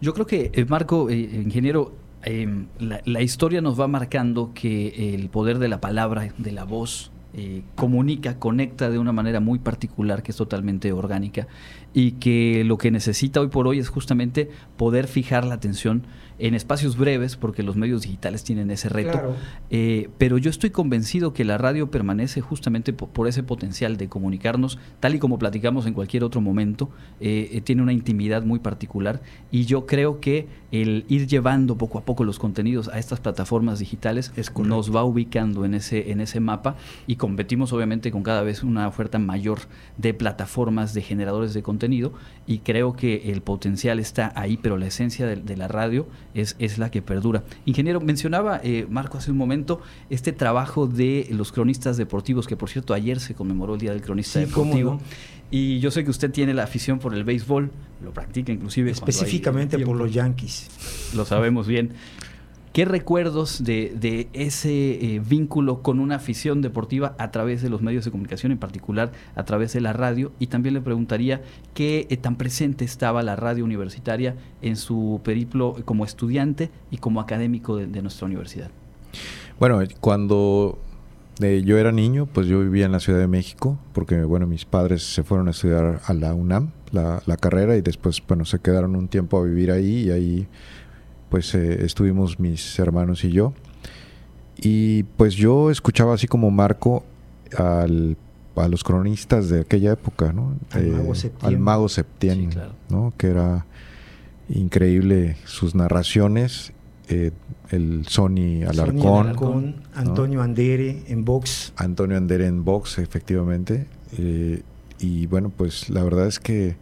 [0.00, 1.92] Yo creo que, eh, Marco, ingeniero,
[2.26, 7.10] em, la, historia nos va marcando que el poder de la palabra, de la voz,
[7.38, 11.46] eh, comunica, conecta de una manera muy particular, que es totalmente orgánica,
[11.92, 16.06] y que lo que necesita hoy por hoy es justamente poder fijar la atención
[16.38, 19.34] en espacios breves, porque los medios digitales tienen ese reto.
[19.70, 24.78] Eh, pero yo estoy convencido que la radio permanece justamente por, ese potencial de comunicarnos,
[25.00, 29.22] tal y como platicamos en cualquier otro momento, eh, eh, tiene una intimidad muy particular
[29.50, 33.78] y yo creo que el ir llevando poco a poco los contenidos a estas plataformas
[33.78, 34.32] digitales
[34.64, 36.76] nos va ubicando en ese, en ese mapa
[37.06, 39.60] y competimos obviamente con cada vez una oferta mayor
[39.96, 42.12] de plataformas de generadores de contenido
[42.46, 46.90] y creo que el potencial está ahí, pero la esencia de la radio es, la
[46.90, 47.44] que perdura.
[47.64, 52.68] Ingeniero, mencionaba eh, Marco hace un momento este trabajo de los cronistas deportivos, que por
[52.68, 55.00] cierto ayer se conmemoró el Día del Cronista Deportivo.
[55.50, 57.70] Y yo sé que usted tiene la afición por el béisbol,
[58.02, 58.90] lo practica inclusive.
[58.90, 61.12] Específicamente por los Yankees.
[61.14, 61.92] Lo sabemos bien.
[62.76, 68.04] ¿Qué recuerdos de, ese eh, vínculo con una afición deportiva a través de los medios
[68.04, 70.32] de comunicación, en particular a través de la radio?
[70.38, 71.40] Y también le preguntaría
[71.72, 77.22] qué eh, tan presente estaba la radio universitaria en su periplo como estudiante y como
[77.22, 78.70] académico de, nuestra universidad.
[79.58, 80.78] Bueno, cuando
[81.40, 84.64] eh, yo era niño, pues yo vivía en la Ciudad de México, porque bueno, mis
[84.64, 88.58] padres se fueron a estudiar a la UNAM, la, la carrera, y después, bueno, se
[88.58, 90.48] quedaron un tiempo a vivir ahí y ahí
[91.28, 93.52] pues eh, estuvimos mis hermanos y yo.
[94.56, 97.04] Y pues yo escuchaba así como Marco
[97.56, 98.16] al,
[98.56, 100.56] a los cronistas de aquella época, ¿no?
[100.70, 101.48] Al Mago eh, Septién.
[101.48, 102.50] Al Mago Septién,
[102.88, 103.12] ¿no?
[103.16, 103.66] Que era
[104.48, 106.72] increíble sus narraciones.
[107.08, 107.30] Eh,
[107.70, 109.76] el Sony Alarcón.
[109.94, 111.72] Antonio Andere en box.
[111.76, 113.86] Antonio Andere en box, efectivamente.
[114.98, 116.76] y bueno, pues la verdad es que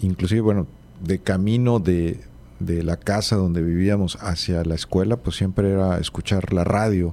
[0.00, 0.66] inclusive, bueno,
[1.02, 2.20] de camino de,
[2.60, 7.12] de la casa donde vivíamos hacia la escuela, pues siempre era escuchar la radio.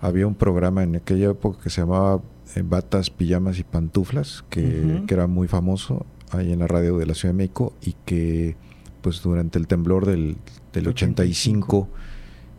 [0.00, 2.22] Había un programa en aquella época que se llamaba
[2.56, 7.14] eh, Batas, Pijamas y Pantuflas, que, era muy famoso ahí en la radio de la
[7.14, 8.56] Ciudad de México y que
[9.00, 10.36] pues durante el temblor del,
[10.72, 11.88] del 85,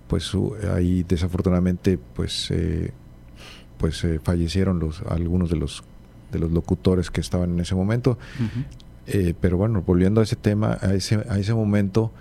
[0.08, 0.32] pues
[0.74, 2.92] ahí desafortunadamente pues eh,
[3.78, 5.84] pues eh, fallecieron los algunos de los
[6.32, 8.18] de los locutores que estaban en ese momento.
[9.08, 12.12] Eh, pero bueno, volviendo a ese tema, a ese, a ese momento,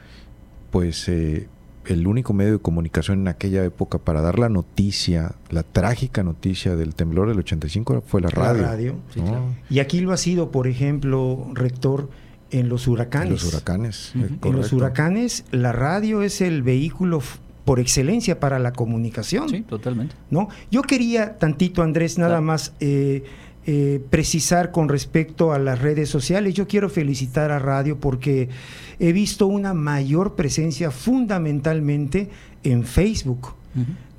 [0.70, 1.48] pues eh,
[1.86, 6.76] el único medio de comunicación en aquella época para dar la noticia, la trágica noticia
[6.76, 8.96] del temblor del 85 fue la radio.
[9.68, 12.08] Y aquí lo ha sido, por ejemplo, rector,
[12.50, 13.28] en los huracanes.
[13.28, 14.12] En los huracanes.
[14.14, 17.22] En los huracanes, la radio es el vehículo
[17.64, 19.48] por excelencia para la comunicación.
[19.48, 20.14] Sí, totalmente.
[20.30, 20.48] ¿no?
[20.70, 23.22] Yo quería tantito, Andrés, nada más eh,
[23.66, 26.54] eh, precisar con respecto a las redes sociales.
[26.54, 28.48] Yo quiero felicitar a Radio porque
[28.98, 32.30] he visto una mayor presencia fundamentalmente
[32.64, 33.54] en Facebook,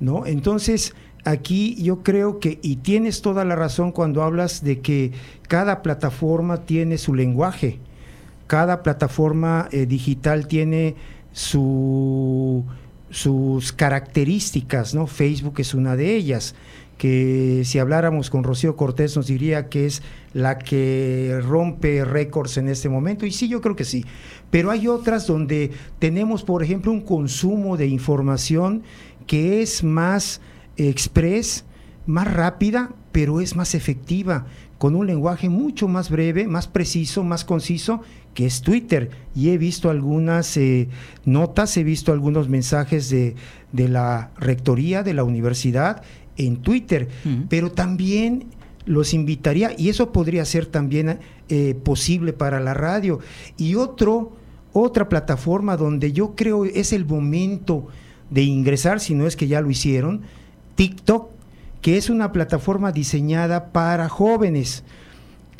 [0.00, 0.26] ¿no?
[0.26, 5.12] Entonces, aquí yo creo que, y tienes toda la razón cuando hablas de que
[5.48, 7.80] cada plataforma tiene su lenguaje,
[8.52, 10.94] cada plataforma eh, digital tiene
[11.32, 12.66] su,
[13.08, 15.06] sus características, ¿no?
[15.06, 16.54] Facebook es una de ellas
[16.98, 20.02] que si habláramos con Rocío Cortés nos diría que es
[20.34, 24.04] la que rompe récords en este momento, y sí, yo creo que sí.
[24.50, 28.82] Pero hay otras donde tenemos, por ejemplo, un consumo de información
[29.26, 30.42] que es más
[30.76, 31.64] express,
[32.04, 34.44] más rápida, pero es más efectiva,
[34.76, 38.02] con un lenguaje mucho más breve, más preciso, más conciso,
[38.34, 39.10] que es Twitter.
[39.34, 40.88] Y he visto algunas eh,
[41.24, 43.34] notas, he visto algunos mensajes de,
[43.72, 46.02] de la rectoría de la universidad
[46.36, 47.08] en Twitter,
[47.48, 48.46] pero también
[48.86, 51.18] los invitaría, y eso podría ser también
[51.48, 53.20] eh, posible para la radio.
[53.56, 54.32] Y otro,
[54.72, 57.88] otra plataforma donde yo creo es el momento
[58.30, 60.22] de ingresar, si no es que ya lo hicieron,
[60.74, 61.30] TikTok,
[61.80, 64.84] que es una plataforma diseñada para jóvenes.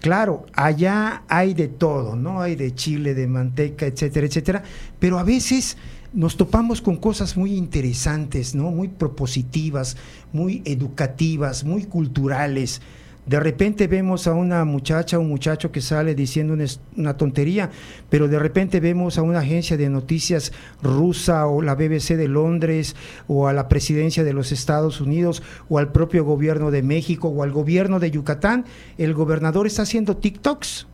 [0.02, 2.40] Claro, allá hay de todo, ¿no?
[2.40, 4.64] Hay de chile, de manteca, etcétera, etcétera,
[4.98, 5.76] pero a veces
[6.12, 8.72] nos topamos con cosas muy interesantes, ¿no?
[8.72, 9.96] Muy propositivas,
[10.32, 12.82] muy educativas, muy culturales.
[13.24, 16.56] De repente vemos a una muchacha o un muchacho que sale diciendo
[16.96, 17.70] una, tontería,
[18.10, 22.96] pero de repente vemos a una agencia de noticias rusa o la BBC de Londres
[23.28, 27.44] o a la presidencia de los Estados Unidos o al propio gobierno de México o
[27.44, 28.64] al gobierno de Yucatán.
[28.98, 30.88] El gobernador está haciendo TikToks.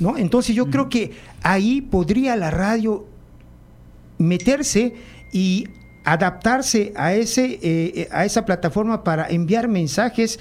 [0.00, 0.16] ¿No?
[0.16, 3.06] Entonces yo creo que ahí podría la radio
[4.16, 4.94] meterse
[5.32, 5.66] y
[6.04, 10.38] adaptarse a, ese, eh, a esa plataforma para enviar mensajes,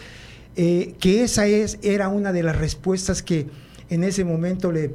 [0.55, 3.47] eh, que esa es, era una de las respuestas que
[3.89, 4.93] en ese momento le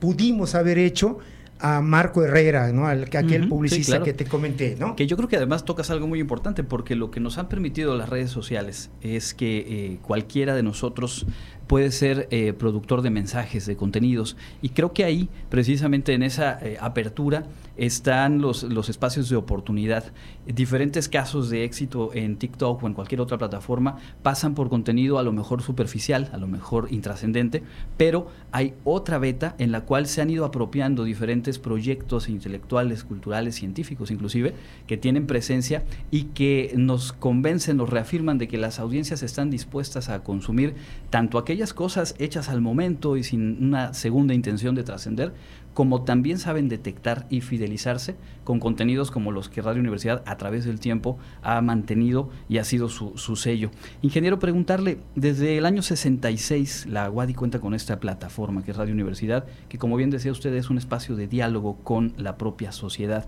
[0.00, 1.18] pudimos haber hecho
[1.60, 2.86] a Marco Herrera, ¿no?
[2.86, 4.94] Al, aquel publicista que te comenté, ¿no?
[4.94, 7.96] Que yo creo que además tocas algo muy importante porque lo que nos han permitido
[7.96, 11.26] las redes sociales es que eh, cualquiera de nosotros
[11.68, 14.36] puede ser eh, productor de mensajes, de contenidos.
[14.62, 17.44] Y creo que ahí, precisamente en esa eh, apertura,
[17.76, 20.12] están los, los espacios de oportunidad.
[20.46, 25.22] Diferentes casos de éxito en TikTok o en cualquier otra plataforma pasan por contenido a
[25.22, 27.62] lo mejor superficial, a lo mejor intrascendente,
[27.96, 33.54] pero hay otra beta en la cual se han ido apropiando diferentes proyectos intelectuales, culturales,
[33.54, 34.54] científicos inclusive,
[34.88, 40.08] que tienen presencia y que nos convencen, nos reafirman de que las audiencias están dispuestas
[40.08, 40.74] a consumir
[41.10, 45.32] tanto aquellas cosas hechas al momento y sin una segunda intención de trascender,
[45.74, 50.64] como también saben detectar y fidelizarse con contenidos como los que Radio Universidad a través
[50.64, 53.72] del tiempo ha mantenido y ha sido su, su sello.
[54.02, 58.94] Ingeniero, preguntarle, desde el año 66 la UADI cuenta con esta plataforma que es Radio
[58.94, 63.26] Universidad, que como bien decía usted es un espacio de diálogo con la propia sociedad.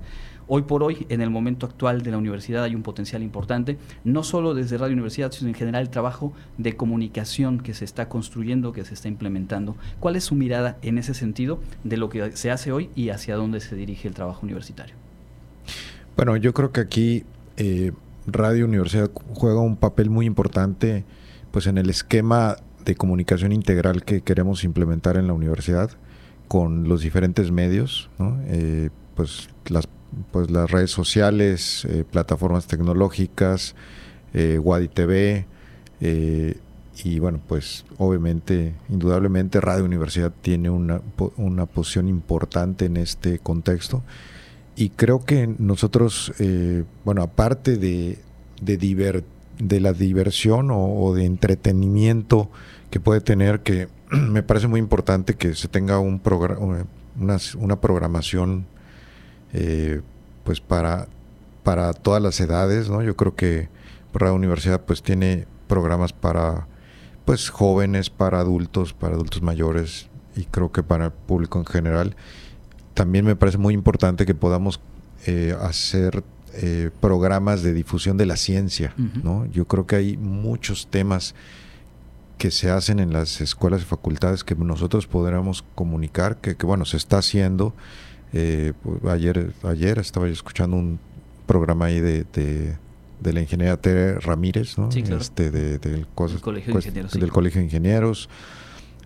[0.52, 4.24] Hoy por hoy, en el momento actual de la universidad hay un potencial importante, no
[4.24, 8.72] solo desde Radio Universidad, sino en general el trabajo de comunicación que se está construyendo,
[8.72, 9.76] que se está implementando.
[10.00, 13.36] ¿Cuál es su mirada en ese sentido de lo que se hace hoy y hacia
[13.36, 14.96] dónde se dirige el trabajo universitario?
[16.16, 17.22] Bueno, yo creo que aquí
[17.56, 17.92] eh,
[18.26, 21.04] Radio Universidad juega un papel muy importante
[21.52, 25.92] pues en el esquema de comunicación integral que queremos implementar en la universidad
[26.48, 28.10] con los diferentes medios,
[28.48, 29.86] eh, pues las
[30.30, 33.74] pues las redes sociales, eh, plataformas tecnológicas,
[34.32, 35.46] eh, Wadi TV
[36.00, 36.56] eh,
[37.04, 41.00] y bueno, pues obviamente, indudablemente Radio Universidad tiene una,
[41.36, 44.02] una posición importante en este contexto.
[44.76, 48.18] Y creo que nosotros, eh, bueno, aparte de,
[48.60, 49.24] de,
[49.58, 52.50] de la diversión o, de entretenimiento
[52.90, 56.20] que puede tener, que me parece muy importante que se tenga un
[57.58, 58.66] una programación
[59.52, 60.00] eh,
[60.44, 61.08] pues para,
[61.62, 63.02] para todas las edades, ¿no?
[63.02, 63.68] Yo creo que
[64.18, 66.66] la Universidad pues tiene programas para
[67.24, 72.16] pues jóvenes, para adultos, para adultos mayores y creo que para el público en general.
[72.94, 74.80] También me parece muy importante que podamos
[75.26, 79.46] eh, hacer eh, programas de difusión de la ciencia, ¿no?
[79.46, 81.34] Yo creo que hay muchos temas
[82.38, 86.84] que se hacen en las escuelas y facultades que nosotros podríamos comunicar, que, que bueno,
[86.84, 87.74] se está haciendo,
[88.32, 90.98] eh, pues, ayer, ayer estaba escuchando un
[91.46, 97.60] programa ahí de, de, la ingeniera Tere Ramírez, este, del, Colegio de Ingenieros, del Colegio
[97.60, 98.28] de Ingenieros.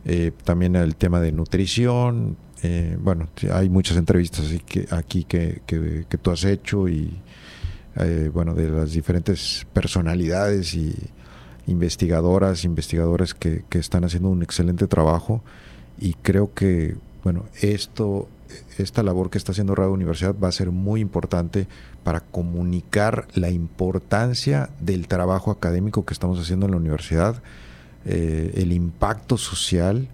[0.05, 2.37] Eh, también el tema de nutrición.
[2.63, 7.19] Eh, bueno, hay muchas entrevistas que, aquí que, que, tú has hecho y
[8.33, 10.95] bueno, de las diferentes personalidades y
[11.67, 15.43] investigadoras, investigadores que, que están haciendo un excelente trabajo.
[15.99, 18.29] Y creo que, bueno, esto
[18.79, 21.67] esta labor que está haciendo Radio Universidad va a ser muy importante
[22.03, 27.43] para comunicar la importancia del trabajo académico que estamos haciendo en la universidad,
[28.05, 30.09] eh, el impacto social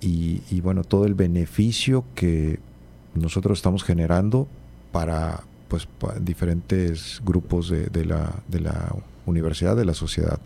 [0.00, 2.58] y, bueno, todo el beneficio que
[3.14, 4.46] nosotros estamos generando
[4.92, 5.88] para pues
[6.20, 10.38] diferentes grupos de, la, de la universidad, de la sociedad.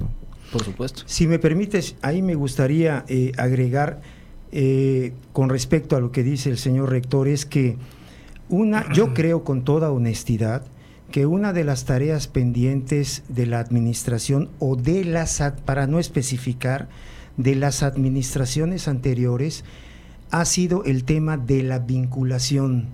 [0.53, 1.03] Por supuesto.
[1.07, 4.01] Si me permites, ahí me gustaría eh, agregar
[4.53, 7.77] eh, con respecto a lo que dice el señor rector es que
[8.49, 10.65] una, yo creo con toda honestidad
[11.11, 16.89] que una de las tareas pendientes de la administración o de las, para no especificar,
[17.37, 19.65] de las administraciones anteriores
[20.31, 22.89] ha sido el tema de la vinculación.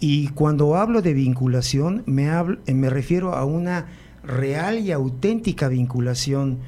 [0.00, 3.86] Y cuando hablo de vinculación, me, hablo, me refiero a una
[4.22, 6.58] real y auténtica vinculación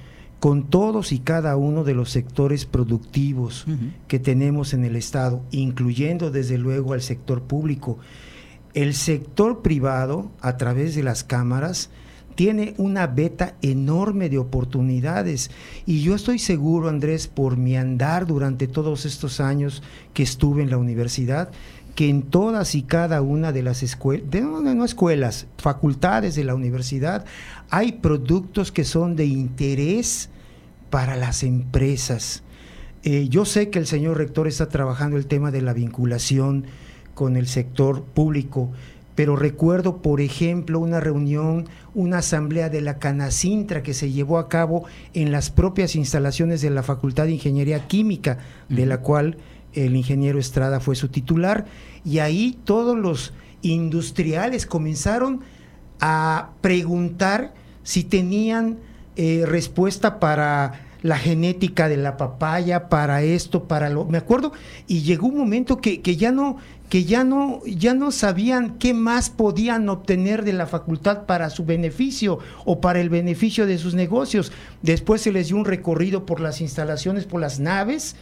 [0.42, 3.64] con todos y cada uno de los sectores productivos
[4.08, 8.00] que tenemos en el Estado, incluyendo desde luego al sector público.
[8.74, 11.90] El sector privado, a través de las cámaras,
[12.34, 15.52] tiene una beta enorme de oportunidades.
[15.86, 19.80] Y yo estoy seguro, Andrés, por mi andar durante todos estos años
[20.12, 21.52] que estuve en la universidad,
[21.94, 26.56] que en todas y cada una de las escuelas, de, no, escuelas, facultades de la
[26.56, 27.26] universidad,
[27.70, 30.30] hay productos que son de interés
[30.92, 32.42] para las empresas.
[33.02, 36.66] Eh, yo sé que el señor rector está trabajando el tema de la vinculación
[37.14, 38.70] con el sector público,
[39.14, 44.50] pero recuerdo, por ejemplo, una reunión, una asamblea de la Canacintra que se llevó a
[44.50, 44.84] cabo
[45.14, 49.38] en las propias instalaciones de la Facultad de Ingeniería Química, de la cual
[49.72, 51.64] el ingeniero Estrada fue su titular,
[52.04, 53.32] y ahí todos los
[53.62, 55.40] industriales comenzaron
[56.00, 58.76] a preguntar si tenían
[59.16, 64.52] eh, respuesta para la genética de la papaya para esto, para lo, me acuerdo,
[64.86, 66.58] y llegó un momento que, que ya no,
[66.88, 71.64] que ya no, ya no sabían qué más podían obtener de la facultad para su
[71.64, 74.52] beneficio o para el beneficio de sus negocios.
[74.82, 78.14] Después se les dio un recorrido por las instalaciones, por las naves,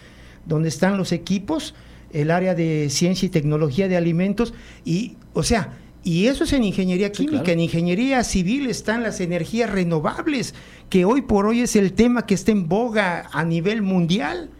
[0.47, 1.74] donde están los equipos,
[2.12, 6.64] el área de ciencia y tecnología de alimentos, y, o sea, y eso es en
[6.64, 10.55] ingeniería química, en ingeniería civil están las energías renovables,
[10.88, 14.51] que hoy por hoy es el tema que está en boga a nivel mundial,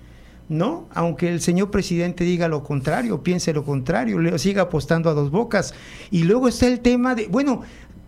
[0.51, 0.87] ¿no?
[0.93, 5.31] Aunque el señor presidente diga lo contrario, piense lo contrario, le siga apostando a dos
[5.31, 5.73] bocas.
[6.11, 7.63] Y luego está el tema de, bueno,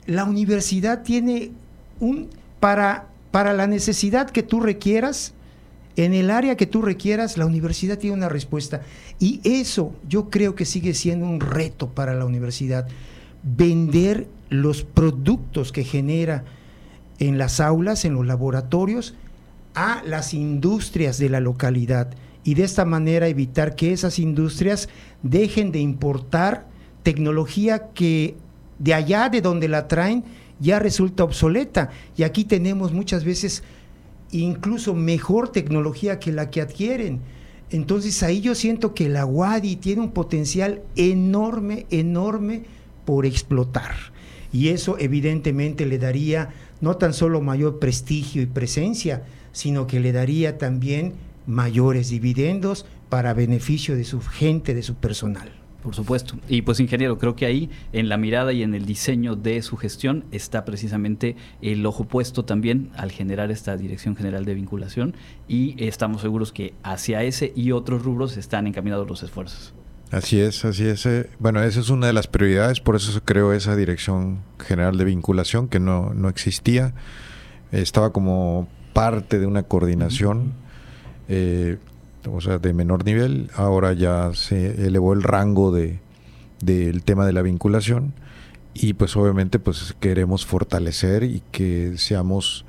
[0.07, 1.53] la universidad tiene
[2.01, 2.29] un,
[2.61, 5.33] para, para la necesidad que tú requieras,
[5.97, 8.83] en el área que tú requieras, la universidad tiene una respuesta.
[9.19, 12.89] Y eso yo creo que sigue siendo un reto para la universidad
[13.43, 16.45] vender los productos que genera
[17.19, 19.15] en las aulas, en los laboratorios,
[19.75, 22.11] a las industrias de la localidad
[22.45, 24.89] y de esta manera evitar que esas industrias
[25.23, 26.67] dejen de importar
[27.03, 28.37] tecnología que
[28.79, 30.25] de allá de donde la traen
[30.61, 31.91] ya resulta obsoleta.
[32.17, 33.63] Y aquí tenemos muchas veces
[34.33, 37.21] incluso mejor tecnología que la que adquieren.
[37.71, 42.65] Entonces ahí yo siento que la WADI tiene un potencial enorme, enorme
[43.13, 43.93] por explotar.
[44.55, 46.49] Y eso evidentemente le daría
[46.81, 51.13] no tan solo mayor prestigio y presencia, sino que le daría también
[51.47, 55.53] mayores dividendos para beneficio de su gente, de su personal.
[55.83, 56.39] Por supuesto.
[56.49, 59.77] Y pues ingeniero, creo que ahí en la mirada y en el diseño de su
[59.77, 65.15] gestión está precisamente el ojo puesto también al generar esta Dirección General de Vinculación
[65.49, 69.75] y estamos seguros que hacia ese y otros rubros están encaminados los esfuerzos.
[70.13, 71.07] Así es, así es.
[71.07, 74.97] Eh, bueno, esa es una de las prioridades, por eso se creó esa Dirección General
[74.97, 76.95] de Vinculación que no, no existía.
[77.73, 80.53] Estaba como parte de una coordinación,
[81.29, 81.79] eh,
[82.31, 83.51] o sea, de menor nivel.
[83.57, 85.99] Ahora ya se elevó el rango de
[86.63, 88.15] del tema de la vinculación
[88.73, 92.65] y pues obviamente pues queremos fortalecer y que seamos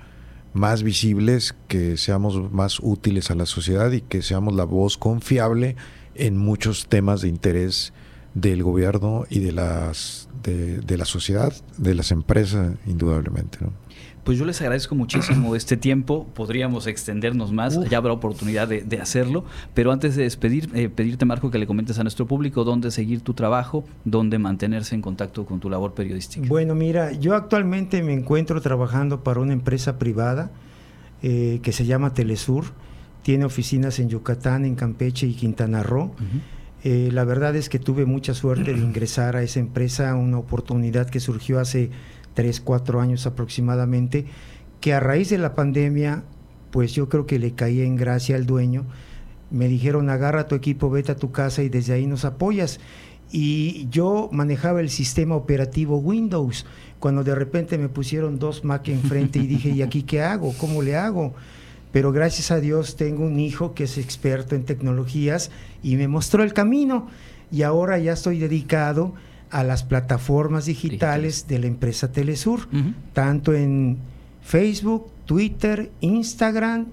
[0.54, 5.76] más visibles, que seamos más útiles a la sociedad y que seamos la voz confiable
[6.16, 7.94] en muchos temas de interés
[8.34, 13.60] del gobierno y de las de, la sociedad, de las empresas, indudablemente.
[14.24, 16.28] Pues yo les agradezco muchísimo este tiempo.
[16.34, 19.46] Podríamos extendernos más, ya habrá oportunidad de, hacerlo.
[19.74, 23.22] Pero antes de despedir, eh, pedirte, Marco, que le comentes a nuestro público dónde seguir
[23.22, 26.48] tu trabajo, dónde mantenerse en contacto con tu labor periodística.
[26.48, 30.52] Bueno, mira, yo actualmente me encuentro trabajando para una empresa privada
[31.22, 32.66] eh, que se llama Telesur
[33.24, 36.14] tiene oficinas en Yucatán, en Campeche y Quintana Roo.
[36.84, 41.10] Eh, la verdad es que tuve mucha suerte de ingresar a esa empresa, una oportunidad
[41.10, 41.90] que surgió hace
[42.34, 44.26] tres, cuatro años aproximadamente,
[44.82, 46.24] que a raíz de la pandemia,
[46.72, 48.86] pues yo creo que le caí en gracia al dueño.
[49.50, 52.82] Me dijeron, agarra tu equipo, vete a tu casa y desde ahí nos apoyas.
[53.32, 56.66] Y yo manejaba el sistema operativo Windows,
[57.00, 60.54] cuando de repente me pusieron dos Mac enfrente y dije, ¿y aquí qué hago?
[60.60, 61.34] ¿Cómo le hago?
[61.94, 65.52] Pero gracias a Dios tengo un hijo que es experto en tecnologías
[65.84, 67.08] y me mostró el camino
[67.52, 69.14] y ahora ya estoy dedicado
[69.52, 72.68] a las plataformas digitales de la empresa Telesur,
[73.14, 74.00] tanto en
[74.42, 76.88] Facebook, Twitter, Instagram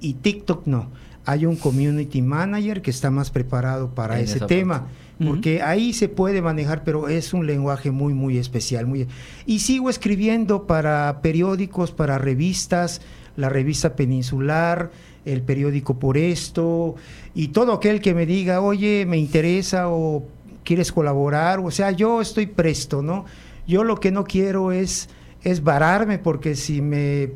[0.00, 0.90] y, TikTok no.
[1.24, 4.88] Hay un community manager que está más preparado para ese tema.
[5.24, 8.88] Porque ahí se puede manejar, pero es un lenguaje muy, muy especial.
[8.88, 9.06] Muy...
[9.46, 13.00] Y sigo escribiendo para periódicos, para revistas,
[13.36, 14.90] la revista Peninsular,
[15.24, 16.94] el periódico Por Esto,
[17.34, 20.24] y todo aquel que me diga, oye, me interesa o
[20.64, 23.24] quieres colaborar, o sea, yo estoy presto, ¿no?
[23.66, 25.08] Yo lo que no quiero es,
[25.42, 27.32] es vararme, porque si me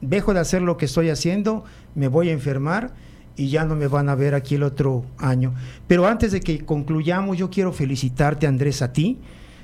[0.00, 2.92] dejo de hacer lo que estoy haciendo, me voy a enfermar
[3.36, 5.54] y ya no me van a ver aquí el otro año.
[5.86, 9.18] Pero antes de que concluyamos, yo quiero felicitarte, Andrés, a ti.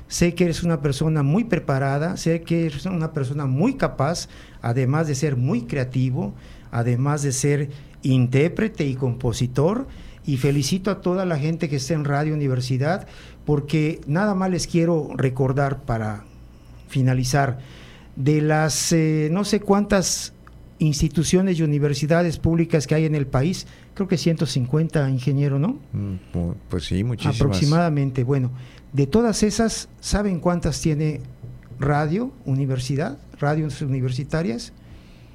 [0.09, 4.29] Sé que eres una persona muy preparada, sé que eres una persona muy capaz,
[4.61, 6.35] además de ser muy creativo,
[6.71, 7.71] además de ser
[8.03, 9.87] intérprete y compositor.
[10.25, 13.07] Y felicito a toda la gente que está en Radio Universidad,
[13.45, 16.25] porque nada más les quiero recordar para
[16.89, 17.59] finalizar,
[18.15, 20.35] de las eh, no sé cuántas
[20.79, 25.79] instituciones y universidades públicas que hay en el país, creo que 150 ingenieros, ¿no?
[25.93, 26.17] Mm,
[26.69, 27.41] pues sí, muchísimas.
[27.41, 28.25] Aproximadamente.
[28.25, 28.51] Bueno,
[28.93, 31.21] de todas esas, ¿saben cuántas tiene
[31.79, 34.73] radio, universidad, radios universitarias?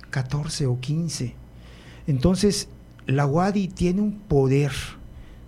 [0.09, 1.35] 14 o 15.
[2.07, 2.69] Entonces,
[3.05, 4.71] la UADI tiene un poder,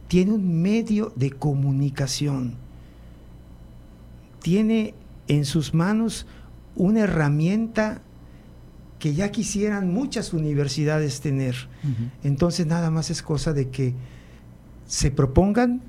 [0.08, 2.56] tiene un medio de comunicación,
[4.42, 4.94] tiene
[5.28, 6.26] en sus manos
[6.76, 8.02] una herramienta
[8.98, 11.56] que ya quisieran muchas universidades tener.
[12.24, 13.94] Entonces nada más es cosa de que
[14.88, 15.82] se propongan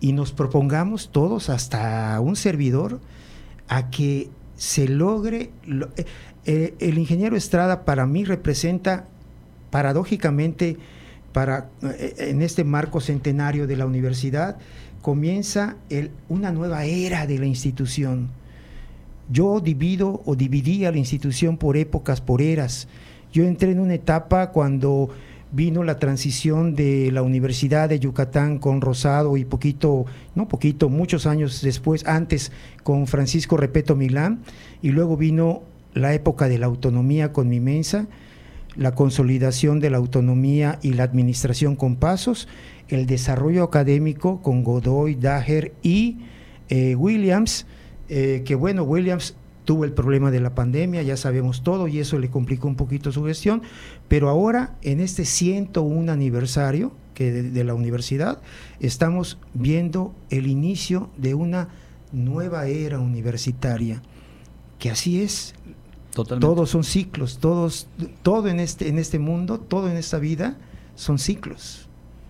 [0.00, 3.00] y nos propongamos todos, hasta un servidor,
[3.68, 5.50] a que se logre...
[5.96, 6.04] Eh,
[6.46, 9.06] eh, el ingeniero Estrada para mí representa
[9.70, 10.78] paradójicamente
[11.32, 14.56] para, eh, en este marco centenario de la universidad,
[15.02, 18.28] comienza el, una nueva era de la institución.
[19.30, 22.88] Yo divido o dividía la institución por épocas, por eras.
[23.30, 25.10] Yo entré en una etapa cuando
[25.52, 31.26] vino la transición de la Universidad de Yucatán con Rosado y poquito, no poquito, muchos
[31.26, 34.40] años después, antes con Francisco Repeto Milán,
[34.82, 35.62] y luego vino
[35.94, 38.06] la época de la autonomía con Mimensa,
[38.76, 42.46] la consolidación de la autonomía y la administración con pasos,
[42.88, 46.18] el desarrollo académico con Godoy, Daher y
[46.68, 47.66] eh, Williams,
[48.08, 49.34] eh, que bueno, Williams
[49.68, 53.12] tuvo el problema de la pandemia, ya sabemos todo, y eso le complicó un poquito
[53.12, 53.60] su gestión,
[54.08, 58.40] pero ahora en este 101 aniversario que de, la universidad,
[58.80, 61.68] estamos viendo el inicio de una
[62.12, 64.00] nueva era universitaria,
[64.78, 65.54] que así es,
[66.14, 67.88] todos son ciclos, todos,
[68.22, 70.56] todo en este, en este mundo, todo en esta vida
[70.94, 71.87] son ciclos.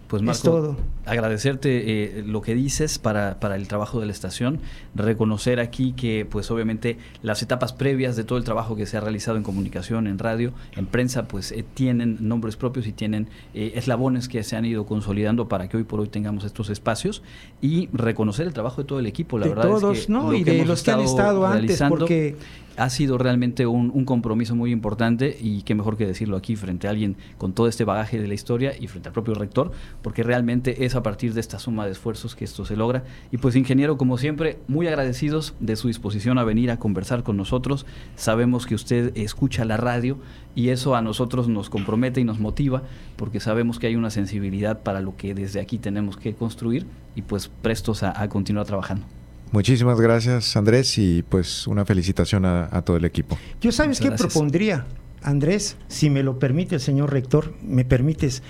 [0.09, 4.59] Pues Marco, agradecerte eh, lo que dices para, para, el trabajo de la estación,
[4.95, 9.01] reconocer aquí que pues obviamente las etapas previas de todo el trabajo que se ha
[9.01, 13.73] realizado en comunicación, en radio, en prensa, pues eh, tienen nombres propios y tienen eh,
[13.75, 17.23] eslabones que se han ido consolidando para que hoy por hoy tengamos estos espacios
[17.61, 20.33] y reconocer el trabajo de todo el equipo, la verdad todos, es que ¿no?
[20.33, 22.35] y de los que han estado antes, porque
[22.79, 26.91] ha sido realmente un, compromiso muy importante y qué mejor que decirlo aquí frente a
[26.91, 30.85] alguien con todo este bagaje de la historia y frente al propio rector, porque realmente
[30.85, 33.05] es a partir de esta suma de esfuerzos que esto se logra.
[33.31, 37.37] Y pues ingeniero, como siempre, muy agradecidos de su disposición a venir a conversar con
[37.37, 37.85] nosotros.
[38.14, 40.18] Sabemos que usted escucha la radio
[40.55, 42.83] y eso a nosotros nos compromete y nos motiva
[43.16, 47.22] porque sabemos que hay una sensibilidad para lo que desde aquí tenemos que construir y
[47.22, 49.18] pues prestos a continuar trabajando.
[49.51, 53.39] Muchísimas gracias Andrés y pues una felicitación a, todo el equipo.
[53.61, 54.87] Yo sabes qué propondría,
[55.23, 58.43] Andrés, si me lo permite el señor rector, me permites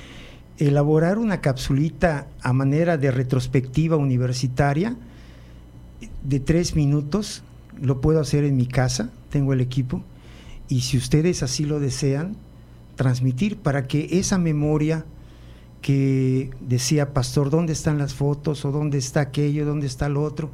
[0.58, 4.96] elaborar una capsulita a manera de retrospectiva universitaria
[6.22, 7.42] de tres minutos,
[7.80, 10.02] lo puedo hacer en mi casa, tengo el equipo,
[10.68, 12.36] y si ustedes así lo desean,
[12.96, 15.06] transmitir para que esa memoria
[15.80, 18.64] que decía Pastor, ¿dónde están las fotos?
[18.64, 19.64] ¿O dónde está aquello?
[19.64, 20.50] ¿Dónde está lo otro?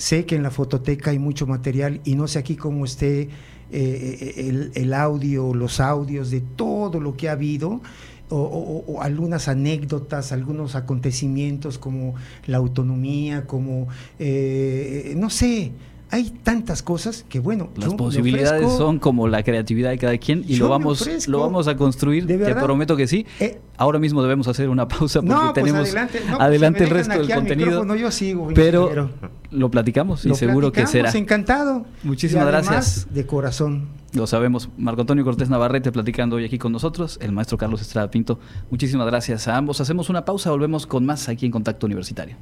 [0.00, 3.28] Sé que en la fototeca hay mucho material y no sé aquí cómo esté
[3.70, 7.82] eh, el, el, audio, los audios de todo lo que ha habido.
[8.30, 12.14] O, algunas anécdotas, algunos acontecimientos como
[12.46, 13.88] la autonomía, como,
[14.18, 15.72] eh, no sé,
[16.10, 20.56] hay tantas cosas que bueno las posibilidades son como la creatividad de cada quien y
[20.56, 23.26] lo vamos lo vamos a construir te prometo que sí.
[23.38, 27.32] Eh, ahora mismo debemos hacer una pausa porque pues tenemos adelante, adelante el resto del
[27.32, 27.96] contenido.
[27.96, 29.10] yo sigo, pero
[29.50, 31.10] lo platicamos y seguro que será.
[31.10, 31.86] encantado.
[32.02, 33.06] Muchísimas gracias.
[33.12, 33.88] de corazón.
[34.12, 34.68] Lo sabemos.
[34.76, 37.18] Marco Antonio Cortés Navarrete platicando hoy aquí con nosotros.
[37.22, 38.40] El maestro Carlos Estrada Pinto
[38.70, 39.80] muchísimas gracias a ambos.
[39.80, 42.36] Hacemos una pausa volvemos con más aquí en Contacto Universitario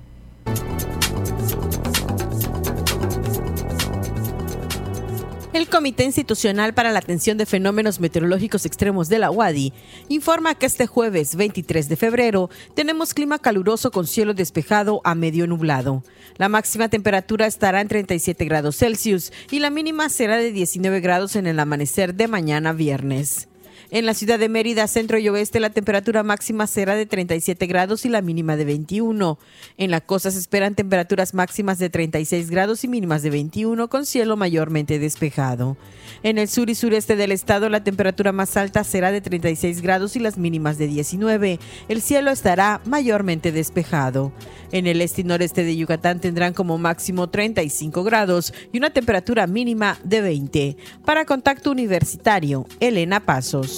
[5.59, 9.73] El Comité Institucional para la Atención de Fenómenos Meteorológicos Extremos de la UADI
[10.09, 15.49] informa que este jueves 23 de febrero tenemos clima caluroso con cielo despejado a medio
[15.49, 16.05] nublado.
[16.37, 21.35] La máxima temperatura estará en 37 grados Celsius y la mínima será de 19 grados
[21.35, 23.48] en el amanecer de mañana viernes.
[23.91, 28.05] En la ciudad de Mérida, centro y oeste, la temperatura máxima será de 37 grados
[28.05, 29.39] y la mínima de 21.
[29.79, 34.05] En la costa se esperan temperaturas máximas de 36 grados y mínimas de 21 con
[34.05, 35.79] cielo mayormente despejado.
[36.23, 40.17] En el sur y sureste del estado, la temperatura más alta será de 36 grados
[40.17, 41.59] y las mínimas de 19.
[41.89, 44.33] El cielo estará mayormente despejado.
[44.71, 49.47] En el este y noreste de Yucatán tendrán como máximo 35 grados y una temperatura
[49.47, 50.77] mínima de 20.
[51.07, 53.78] Para Contacto Universitario, Elena Pasos.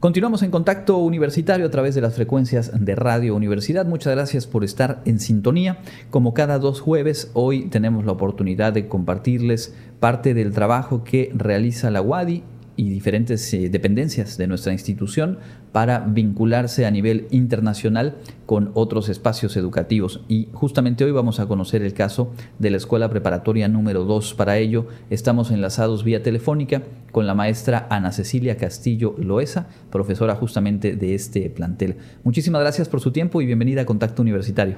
[0.00, 3.84] Continuamos en contacto universitario a través de las frecuencias de Radio Universidad.
[3.84, 5.80] Muchas gracias por estar en sintonía.
[6.10, 11.90] Como cada dos jueves, hoy tenemos la oportunidad de compartirles parte del trabajo que realiza
[11.90, 12.44] la UADI
[12.78, 15.40] y diferentes eh, dependencias de nuestra institución
[15.72, 18.16] para vincularse a nivel internacional
[18.46, 20.24] con otros espacios educativos.
[20.28, 24.34] Y justamente hoy vamos a conocer el caso de la Escuela Preparatoria número 2.
[24.34, 30.94] Para ello estamos enlazados vía telefónica con la maestra Ana Cecilia Castillo Loesa, profesora justamente
[30.94, 31.98] de este plantel.
[32.22, 34.76] Muchísimas gracias por su tiempo y bienvenida a Contacto Universitario.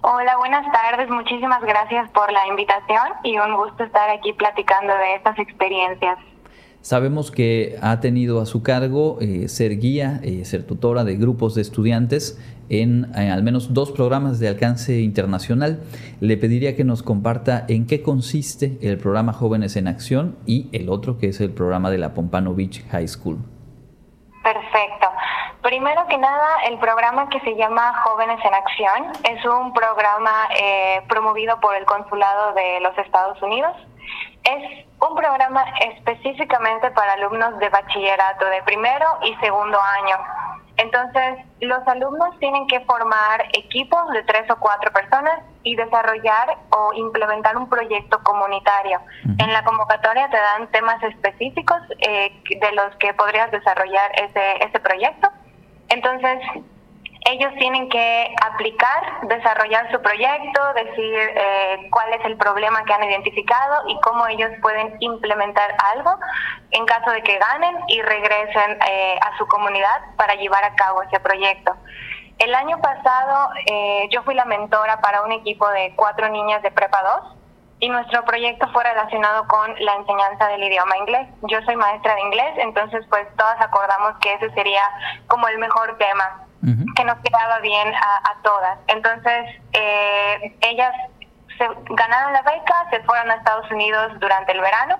[0.00, 1.08] Hola, buenas tardes.
[1.08, 6.18] Muchísimas gracias por la invitación y un gusto estar aquí platicando de estas experiencias.
[6.82, 11.54] Sabemos que ha tenido a su cargo eh, ser guía, eh, ser tutora de grupos
[11.54, 15.80] de estudiantes en eh, al menos dos programas de alcance internacional.
[16.20, 20.88] Le pediría que nos comparta en qué consiste el programa Jóvenes en Acción y el
[20.88, 23.38] otro que es el programa de la Pompano Beach High School.
[24.42, 25.06] Perfecto.
[25.62, 30.48] Primero que nada, el programa que se llama Jóvenes en Acción es un programa
[31.08, 33.70] promovido por el Consulado de los Estados Unidos
[34.44, 40.16] es un programa específicamente para alumnos de bachillerato de primero y segundo año.
[40.78, 46.92] Entonces, los alumnos tienen que formar equipos de tres o cuatro personas y desarrollar o
[46.94, 49.00] implementar un proyecto comunitario.
[49.38, 54.80] En la convocatoria te dan temas específicos eh, de los que podrías desarrollar ese, ese
[54.80, 55.28] proyecto.
[55.88, 56.40] Entonces,
[57.24, 63.04] ellos tienen que aplicar, desarrollar su proyecto, decir eh, cuál es el problema que han
[63.04, 66.18] identificado y cómo ellos pueden implementar algo
[66.70, 71.02] en caso de que ganen y regresen eh, a su comunidad para llevar a cabo
[71.02, 71.76] ese proyecto.
[72.38, 76.72] El año pasado eh, yo fui la mentora para un equipo de cuatro niñas de
[76.72, 77.36] Prepa 2
[77.78, 81.28] y nuestro proyecto fue relacionado con la enseñanza del idioma inglés.
[81.42, 84.82] Yo soy maestra de inglés, entonces pues todas acordamos que ese sería
[85.28, 88.78] como el mejor tema que nos quedaba bien a, todas.
[88.86, 90.92] Entonces, eh, ellas
[91.58, 94.98] se ganaron la beca, se fueron a Estados Unidos durante el verano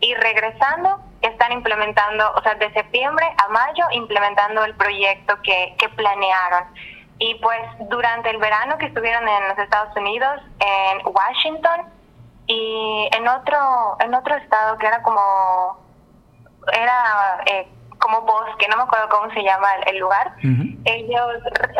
[0.00, 5.88] y regresando están implementando, o sea, de septiembre a mayo, implementando el proyecto que, que
[5.90, 6.64] planearon.
[7.18, 11.92] Y pues durante el verano que estuvieron en los Estados Unidos, en Washington
[12.46, 15.78] y en otro, en otro estado que era como,
[16.72, 17.68] era eh,
[18.04, 20.34] como bosque, no me acuerdo cómo se llama el, lugar,
[20.84, 21.30] ellos,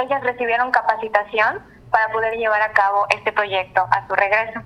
[0.03, 4.61] ellas recibieron capacitación para poder llevar a cabo este proyecto a su regreso.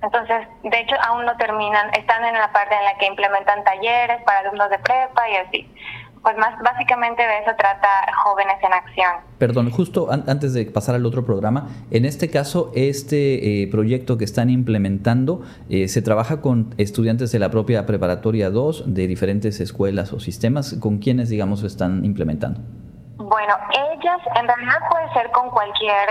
[0.00, 4.22] Entonces, de hecho, aún no terminan, están en la parte en la que implementan talleres
[4.22, 5.74] para alumnos de prepa y así
[6.22, 7.88] pues más básicamente de eso trata
[8.22, 9.12] Jóvenes en Acción.
[9.38, 14.24] Perdón, justo antes de pasar al otro programa, en este caso, este eh, proyecto que
[14.24, 20.12] están implementando eh, se trabaja con estudiantes de la propia preparatoria 2 de diferentes escuelas
[20.12, 22.60] o sistemas, ¿con quiénes, digamos, están implementando?
[23.16, 26.08] Bueno, ellas en realidad puede ser con cualquier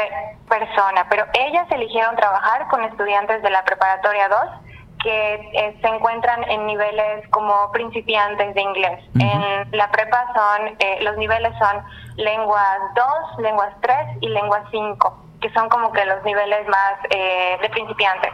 [0.49, 4.70] persona, pero ellas eligieron trabajar con estudiantes de la preparatoria 2
[5.02, 9.04] que eh, se encuentran en niveles como principiantes de inglés.
[9.16, 11.84] En la prepa son, eh, los niveles son
[12.18, 17.58] lenguas 2, lenguas 3 y lenguas 5, que son como que los niveles más eh,
[17.62, 18.32] de principiantes.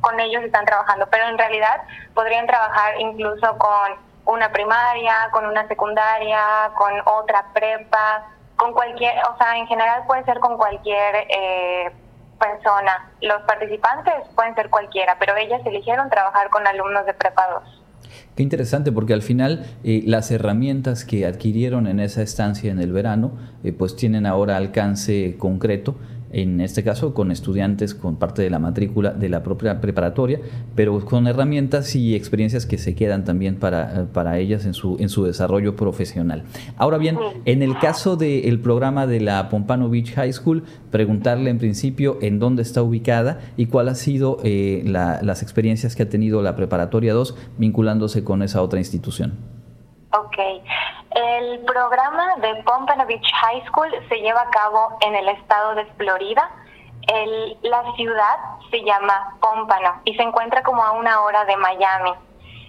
[0.00, 1.82] Con ellos están trabajando, pero en realidad
[2.14, 3.96] podrían trabajar incluso con
[4.26, 8.26] una primaria, con una secundaria, con otra prepa,
[8.56, 11.26] con cualquier, o sea, en general puede ser con cualquier
[12.34, 13.10] eh, persona.
[13.20, 17.62] Los participantes pueden ser cualquiera, pero ellas eligieron trabajar con alumnos de prepa
[18.36, 22.92] Qué interesante, porque al final eh, las herramientas que adquirieron en esa estancia en el
[22.92, 23.32] verano,
[23.62, 25.96] eh, pues tienen ahora alcance concreto
[26.34, 30.40] en este caso con estudiantes con parte de la matrícula de la propia preparatoria,
[30.74, 35.08] pero con herramientas y experiencias que se quedan también para, para ellas en su, en
[35.08, 36.44] su desarrollo profesional.
[36.76, 41.58] Ahora bien, en el caso del programa de la Pompano Beach High School, preguntarle en
[41.58, 46.42] principio en dónde está ubicada y cuál ha sido eh, las experiencias que ha tenido
[46.42, 49.34] la preparatoria 2 vinculándose con esa otra institución.
[50.12, 50.36] Ok.
[51.14, 55.84] El programa de Pompano Beach High School se lleva a cabo en el estado de
[55.96, 56.50] Florida.
[57.62, 58.36] la ciudad
[58.72, 62.10] se llama Pompano y se encuentra como a una hora de Miami.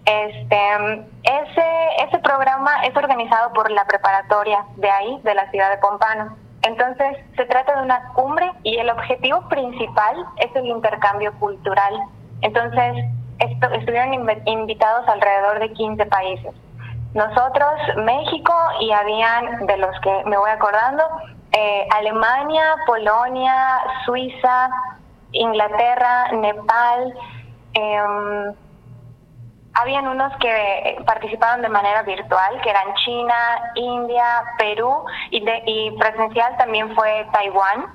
[0.06, 1.66] Este, ese,
[2.08, 6.38] ese programa es organizado por la preparatoria de ahí, de la ciudad de Pompano.
[6.62, 11.94] Entonces, se trata de una cumbre y el objetivo principal es el intercambio cultural.
[12.42, 13.06] Entonces,
[13.40, 14.14] estuvieron
[14.46, 16.54] invitados alrededor de 15 países.
[17.16, 17.72] Nosotros,
[18.04, 21.02] México, y habían, de los que me voy acordando,
[21.54, 24.70] eh, Alemania, Polonia, Suiza,
[25.32, 27.14] Inglaterra, Nepal.
[27.74, 28.54] Eh,
[29.76, 33.36] habían unos que participaron de manera virtual, que eran China,
[33.76, 37.86] India, Perú, y, de, y presencial también fue Taiwán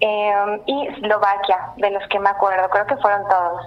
[0.00, 3.62] eh, y Eslovaquia, de los que me acuerdo, creo que fueron todos.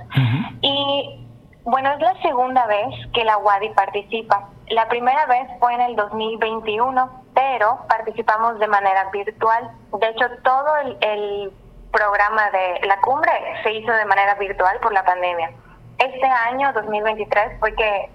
[0.62, 1.25] Y
[1.66, 4.50] Bueno, es la segunda vez que la UADI participa.
[4.68, 9.72] La primera vez fue en el 2021, pero participamos de manera virtual.
[10.00, 11.52] De hecho, todo el,
[11.92, 13.32] programa de la cumbre
[13.64, 15.50] se hizo de manera virtual por la pandemia.
[15.98, 18.12] Este año, 2023, fue que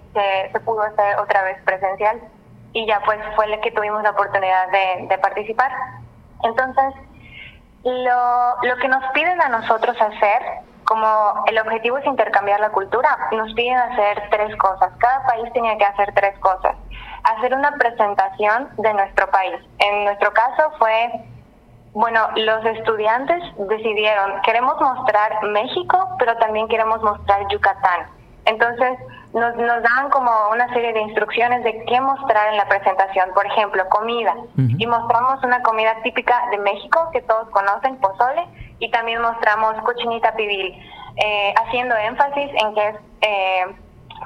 [0.53, 2.21] se, pudo hacer otra vez presencial
[2.75, 5.73] y ya pues fue el que tuvimos la oportunidad de, de participar.
[6.43, 6.95] Entonces,
[7.85, 10.43] lo, lo que nos piden a nosotros hacer,
[10.91, 14.91] como el objetivo es intercambiar la cultura, nos piden hacer tres cosas.
[14.99, 16.75] Cada país tenía que hacer tres cosas.
[17.23, 19.55] Hacer una presentación de nuestro país.
[19.79, 21.13] En nuestro caso fue,
[21.93, 28.09] bueno, los estudiantes decidieron, queremos mostrar México, pero también queremos mostrar Yucatán.
[28.45, 28.99] Entonces,
[29.33, 33.31] nos, nos dan como una serie de instrucciones de qué mostrar en la presentación.
[33.35, 34.35] Por ejemplo, comida.
[34.57, 38.47] Y mostramos una comida típica de México que todos conocen, pozole,
[38.79, 40.75] y también mostramos cochinita pibil,
[41.17, 43.67] eh, haciendo énfasis en que es eh,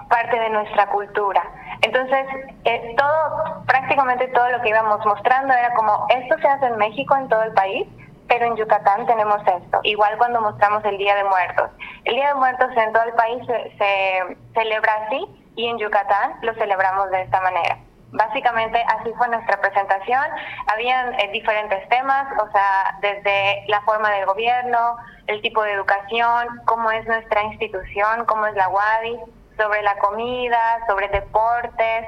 [0.09, 1.43] parte de nuestra cultura.
[1.83, 2.27] Entonces,
[2.65, 7.15] eh, todo, prácticamente todo lo que íbamos mostrando era como, esto se hace en México,
[7.17, 7.87] en todo el país,
[8.29, 9.81] pero en Yucatán tenemos esto.
[9.83, 11.71] Igual cuando mostramos el Día de Muertos.
[12.05, 16.37] El Día de Muertos en todo el país se, se celebra así y en Yucatán
[16.43, 17.79] lo celebramos de esta manera.
[18.15, 20.23] Básicamente así fue nuestra presentación.
[20.69, 24.97] Habían eh, diferentes temas, o sea, desde la forma del gobierno,
[25.27, 29.19] el tipo de educación, cómo es nuestra institución, cómo es la UADI,
[29.57, 32.07] sobre la comida, sobre deportes,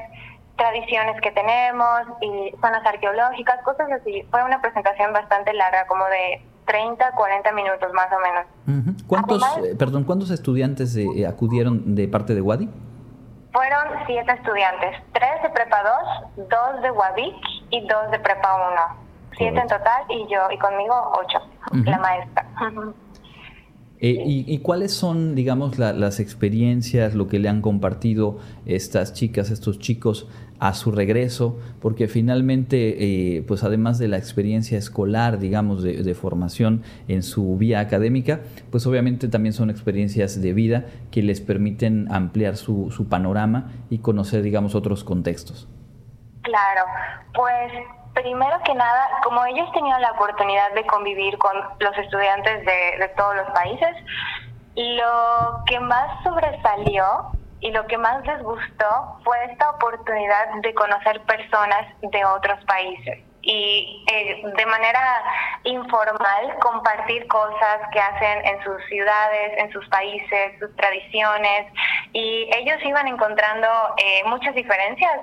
[0.57, 4.23] tradiciones que tenemos y zonas arqueológicas, cosas así.
[4.31, 8.97] Fue una presentación bastante larga, como de 30, 40 minutos más o menos.
[9.07, 12.69] ¿Cuántos, eh, perdón, ¿cuántos estudiantes eh, acudieron de parte de Wadi?
[13.53, 15.83] Fueron siete estudiantes, tres de Prepa
[16.37, 17.35] 2, dos de Wadic
[17.71, 19.07] y dos de Prepa 1.
[19.39, 21.39] Siete en total y yo, y conmigo ocho,
[21.85, 22.47] la maestra.
[23.99, 29.15] Eh, y, y, cuáles son, digamos, la, las experiencias, lo que le han compartido estas
[29.15, 30.29] chicas, estos chicos
[30.61, 31.59] a su regreso?
[31.81, 37.81] Porque finalmente, eh, pues además de la experiencia escolar, digamos, de, formación en su vía
[37.81, 38.41] académica,
[38.71, 43.99] pues obviamente también son experiencias de vida que les permiten ampliar su, su panorama y
[43.99, 45.69] conocer, digamos, otros contextos.
[46.43, 46.83] Claro,
[47.35, 47.73] pues
[48.15, 53.09] primero que nada, como ellos tenían la oportunidad de convivir con los estudiantes de, de,
[53.17, 53.95] todos los países,
[54.75, 61.21] lo que más sobresalió y lo que más les gustó fue esta oportunidad de conocer
[61.23, 65.23] personas de otros países y eh, de manera
[65.63, 71.73] informal compartir cosas que hacen en sus ciudades, en sus países, sus tradiciones
[72.13, 75.21] y ellos iban encontrando eh, muchas diferencias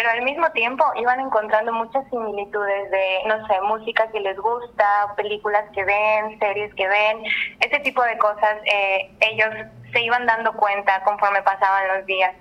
[0.00, 5.12] pero al mismo tiempo iban encontrando muchas similitudes de, no sé, música que les gusta,
[5.14, 7.22] películas que ven, series que ven,
[7.60, 9.50] ese tipo de cosas, eh, ellos
[9.92, 12.34] se iban dando cuenta conforme pasaban los días.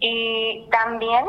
[0.00, 1.24] Y también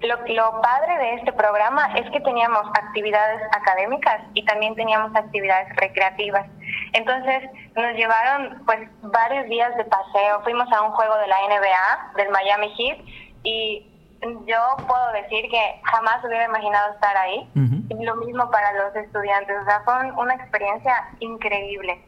[0.00, 5.74] lo, lo padre de este programa es que teníamos actividades académicas y también teníamos actividades
[5.76, 6.46] recreativas.
[6.92, 12.12] Entonces nos llevaron pues varios días de paseo, fuimos a un juego de la NBA,
[12.18, 12.98] del Miami Heat,
[13.44, 13.86] y
[14.20, 17.48] yo puedo decir que jamás hubiera imaginado estar ahí.
[17.54, 18.04] Uh -huh.
[18.04, 22.02] Lo mismo para los estudiantes, o sea, fue una experiencia increíble.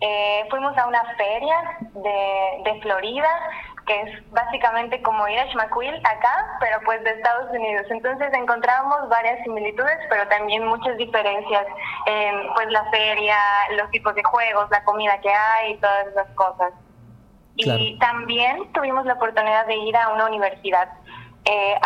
[0.00, 1.56] Eh, fuimos a una feria
[1.94, 3.30] de, de, Florida,
[3.86, 7.86] que es básicamente como ir a Schmaquil acá, pero pues de Estados Unidos.
[7.88, 11.66] Entonces encontramos varias similitudes, pero también muchas diferencias
[12.04, 13.38] en pues la feria,
[13.78, 16.72] los tipos de juegos, la comida que hay y todas esas cosas.
[17.56, 17.80] Claro.
[17.80, 20.90] Y también tuvimos la oportunidad de ir a una universidad
[21.46, 21.78] eh,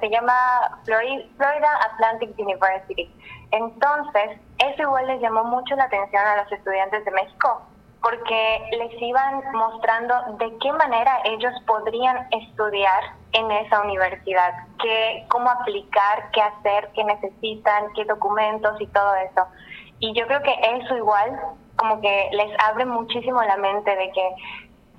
[0.00, 3.12] se llama Florida Atlantic University.
[3.50, 7.62] Entonces, eso igual les llamó mucho la atención a los estudiantes de México,
[8.00, 15.50] porque les iban mostrando de qué manera ellos podrían estudiar en esa universidad, qué, cómo
[15.50, 19.46] aplicar, qué hacer, qué necesitan, qué documentos y todo eso.
[19.98, 21.40] Y yo creo que eso igual
[21.76, 24.34] como que les abre muchísimo la mente de que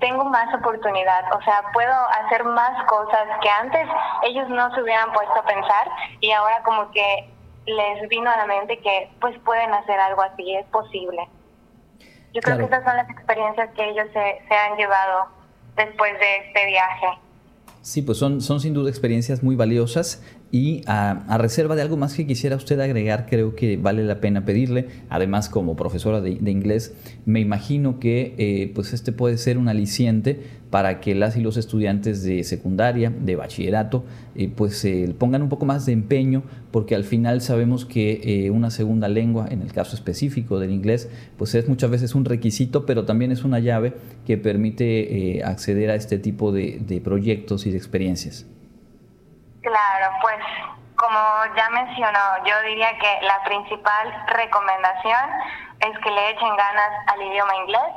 [0.04, 3.88] tengo más oportunidad, o sea, puedo hacer más cosas que antes
[4.22, 5.88] ellos no se hubieran puesto a pensar
[6.20, 7.30] y ahora como que
[7.64, 11.26] les vino a la mente que pues pueden hacer algo así, es posible.
[12.34, 12.58] Yo creo claro.
[12.58, 15.28] que esas son las experiencias que ellos se, se han llevado
[15.74, 17.06] después de este viaje.
[17.80, 20.22] Sí, pues son, son sin duda experiencias muy valiosas
[20.54, 24.44] y a, reserva de algo más que quisiera usted agregar, creo que vale la pena
[24.44, 24.86] pedirle.
[25.08, 26.94] Además, como profesora de, de inglés,
[27.26, 30.38] me imagino que eh, pues este puede ser un aliciente
[30.70, 34.04] para que las y los estudiantes de secundaria, de bachillerato,
[34.36, 34.86] eh, pues
[35.18, 39.60] pongan un poco más de empeño, porque al final sabemos que una segunda lengua, en
[39.60, 43.58] el caso específico del inglés, pues es muchas veces un requisito, pero también es una
[43.58, 43.94] llave
[44.24, 48.46] que permite acceder a este tipo de, de proyectos y de experiencias.
[49.64, 50.40] Claro, pues
[50.94, 51.18] como
[51.56, 55.30] ya mencionó, yo diría que la principal recomendación
[55.80, 57.92] es que le echen ganas al idioma inglés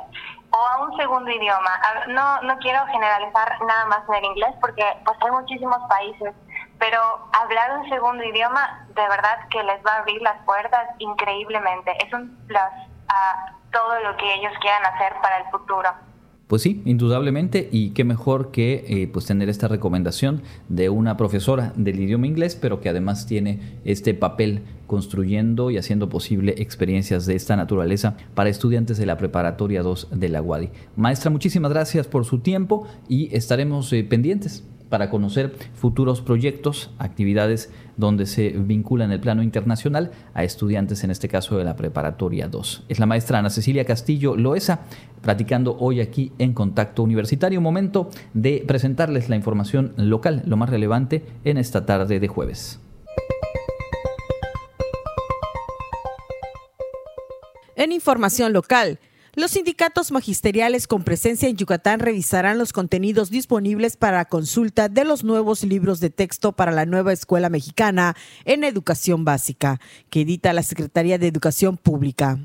[0.50, 1.78] o a un segundo idioma.
[2.06, 6.34] No, no quiero generalizar nada más en el inglés porque pues hay muchísimos países,
[6.78, 11.92] pero hablar un segundo idioma de verdad que les va a abrir las puertas increíblemente.
[12.02, 12.72] Es un plus
[13.10, 16.07] a todo lo que ellos quieran hacer para el futuro.
[16.48, 20.40] Pues sí, indudablemente, y qué mejor que eh, pues tener esta recomendación
[20.70, 26.08] de una profesora del idioma inglés, pero que además tiene este papel construyendo y haciendo
[26.08, 30.70] posible experiencias de esta naturaleza para estudiantes de la preparatoria 2 de la UADI.
[30.96, 37.70] Maestra, muchísimas gracias por su tiempo y estaremos eh, pendientes para conocer futuros proyectos, actividades
[37.96, 42.48] donde se vincula en el plano internacional a estudiantes, en este caso de la preparatoria
[42.48, 42.84] 2.
[42.88, 44.80] Es la maestra Ana Cecilia Castillo Loesa,
[45.20, 47.60] platicando hoy aquí en Contacto Universitario.
[47.60, 52.80] Momento de presentarles la información local, lo más relevante en esta tarde de jueves.
[57.76, 58.98] En información local,
[59.38, 65.22] los sindicatos magisteriales con presencia en Yucatán revisarán los contenidos disponibles para consulta de los
[65.22, 69.80] nuevos libros de texto para la nueva escuela mexicana en educación básica,
[70.10, 72.40] que edita la Secretaría de Educación Pública.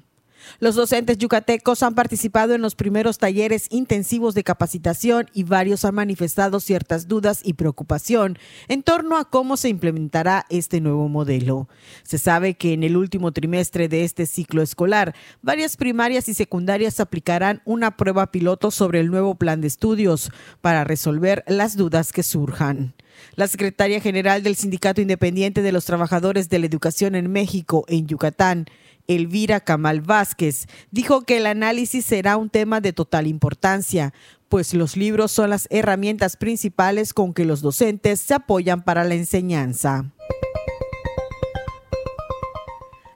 [0.59, 5.95] Los docentes yucatecos han participado en los primeros talleres intensivos de capacitación y varios han
[5.95, 8.37] manifestado ciertas dudas y preocupación
[8.67, 11.67] en torno a cómo se implementará este nuevo modelo.
[12.03, 16.99] Se sabe que en el último trimestre de este ciclo escolar, varias primarias y secundarias
[16.99, 20.31] aplicarán una prueba piloto sobre el nuevo plan de estudios
[20.61, 22.93] para resolver las dudas que surjan.
[23.35, 28.07] La secretaria general del Sindicato Independiente de los Trabajadores de la Educación en México, en
[28.07, 28.65] Yucatán,
[29.07, 34.13] Elvira Camal Vázquez, dijo que el análisis será un tema de total importancia,
[34.49, 39.15] pues los libros son las herramientas principales con que los docentes se apoyan para la
[39.15, 40.11] enseñanza.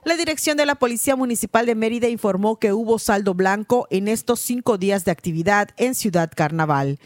[0.08, 4.40] La dirección de la Policía Municipal de Mérida informó que hubo saldo blanco en estos
[4.40, 6.98] cinco días de actividad en Ciudad Carnaval.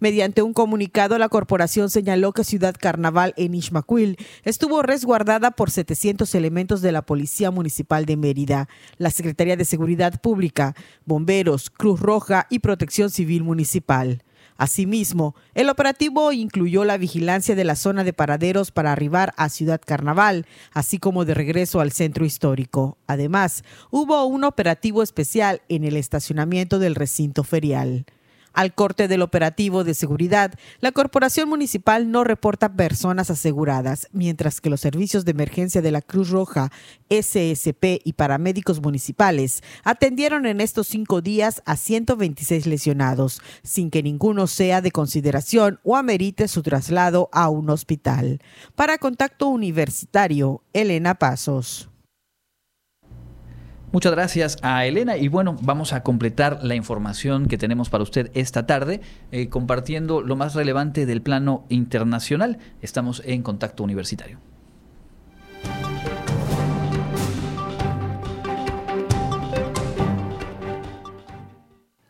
[0.00, 6.34] Mediante un comunicado, la corporación señaló que Ciudad Carnaval en Ixmaquil estuvo resguardada por 700
[6.34, 12.48] elementos de la Policía Municipal de Mérida, la Secretaría de Seguridad Pública, Bomberos, Cruz Roja
[12.50, 14.24] y Protección Civil Municipal.
[14.58, 19.80] Asimismo, el operativo incluyó la vigilancia de la zona de paraderos para arribar a Ciudad
[19.82, 22.98] Carnaval, así como de regreso al centro histórico.
[23.06, 28.04] Además, hubo un operativo especial en el estacionamiento del recinto ferial.
[28.58, 34.68] Al corte del operativo de seguridad, la Corporación Municipal no reporta personas aseguradas, mientras que
[34.68, 36.72] los servicios de emergencia de la Cruz Roja,
[37.08, 44.48] SSP y paramédicos municipales atendieron en estos cinco días a 126 lesionados, sin que ninguno
[44.48, 48.40] sea de consideración o amerite su traslado a un hospital.
[48.74, 51.87] Para Contacto Universitario, Elena Pasos.
[53.90, 58.30] Muchas gracias a Elena y bueno, vamos a completar la información que tenemos para usted
[58.34, 59.00] esta tarde
[59.32, 62.58] eh, compartiendo lo más relevante del plano internacional.
[62.82, 64.40] Estamos en contacto universitario.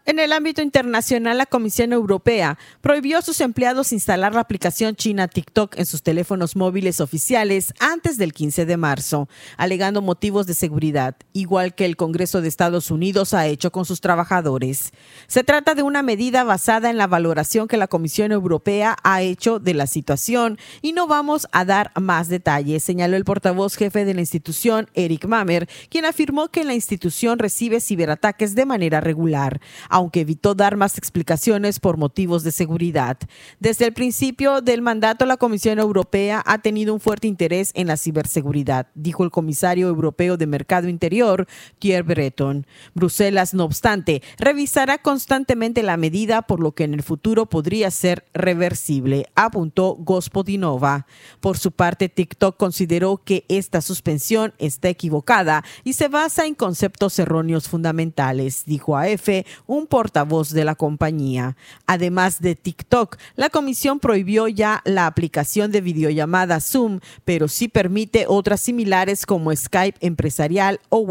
[0.08, 5.28] En el ámbito internacional, la Comisión Europea prohibió a sus empleados instalar la aplicación china
[5.28, 9.28] TikTok en sus teléfonos móviles oficiales antes del 15 de marzo,
[9.58, 14.00] alegando motivos de seguridad, igual que el Congreso de Estados Unidos ha hecho con sus
[14.00, 14.92] trabajadores.
[15.26, 19.58] Se trata de una medida basada en la valoración que la Comisión Europea ha hecho
[19.58, 24.14] de la situación y no vamos a dar más detalles, señaló el portavoz jefe de
[24.14, 29.60] la institución, Eric Mamer, quien afirmó que la institución recibe ciberataques de manera regular
[29.98, 33.18] aunque evitó dar más explicaciones por motivos de seguridad.
[33.58, 37.96] Desde el principio del mandato, la Comisión Europea ha tenido un fuerte interés en la
[37.96, 41.48] ciberseguridad, dijo el comisario europeo de Mercado Interior,
[41.80, 42.64] Thierry Breton.
[42.94, 48.24] Bruselas, no obstante, revisará constantemente la medida, por lo que en el futuro podría ser
[48.32, 51.06] reversible, apuntó Gospodinova.
[51.40, 57.18] Por su parte, TikTok consideró que esta suspensión está equivocada y se basa en conceptos
[57.18, 61.56] erróneos fundamentales, dijo a EFE un portavoz de la compañía.
[61.86, 68.26] Además de TikTok, la comisión prohibió ya la aplicación de videollamada Zoom, pero sí permite
[68.28, 71.04] otras similares como Skype empresarial o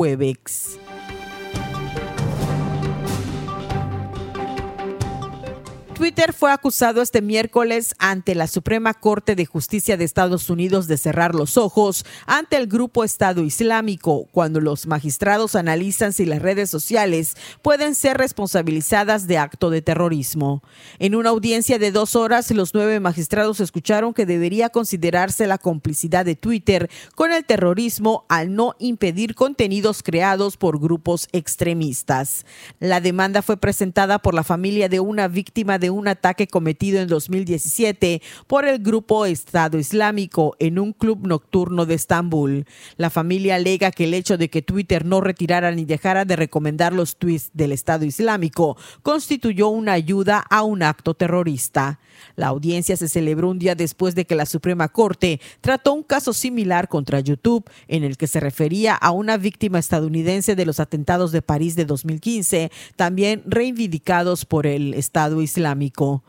[6.08, 10.98] Twitter fue acusado este miércoles ante la Suprema Corte de Justicia de Estados Unidos de
[10.98, 16.70] cerrar los ojos ante el grupo Estado Islámico cuando los magistrados analizan si las redes
[16.70, 20.64] sociales pueden ser responsabilizadas de acto de terrorismo.
[20.98, 26.24] En una audiencia de dos horas, los nueve magistrados escucharon que debería considerarse la complicidad
[26.24, 32.46] de Twitter con el terrorismo al no impedir contenidos creados por grupos extremistas.
[32.80, 37.08] La demanda fue presentada por la familia de una víctima de un ataque cometido en
[37.08, 42.66] 2017 por el grupo Estado Islámico en un club nocturno de Estambul.
[42.98, 46.92] La familia alega que el hecho de que Twitter no retirara ni dejara de recomendar
[46.92, 52.00] los tweets del Estado Islámico constituyó una ayuda a un acto terrorista.
[52.36, 56.34] La audiencia se celebró un día después de que la Suprema Corte trató un caso
[56.34, 61.32] similar contra YouTube en el que se refería a una víctima estadounidense de los atentados
[61.32, 66.24] de París de 2015, también reivindicados por el Estado Islámico económico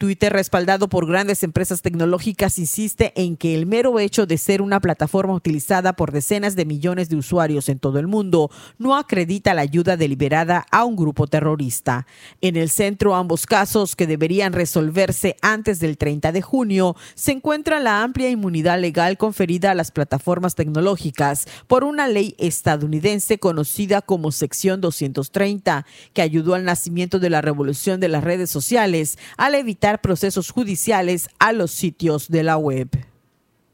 [0.00, 4.80] Twitter, respaldado por grandes empresas tecnológicas, insiste en que el mero hecho de ser una
[4.80, 9.60] plataforma utilizada por decenas de millones de usuarios en todo el mundo no acredita la
[9.60, 12.06] ayuda deliberada a un grupo terrorista.
[12.40, 17.78] En el centro, ambos casos, que deberían resolverse antes del 30 de junio, se encuentra
[17.78, 24.32] la amplia inmunidad legal conferida a las plataformas tecnológicas por una ley estadounidense conocida como
[24.32, 25.84] Sección 230,
[26.14, 31.28] que ayudó al nacimiento de la revolución de las redes sociales al evitar procesos judiciales
[31.38, 32.88] a los sitios de la web.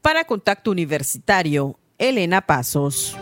[0.01, 3.15] Para Contacto Universitario, Elena Pasos.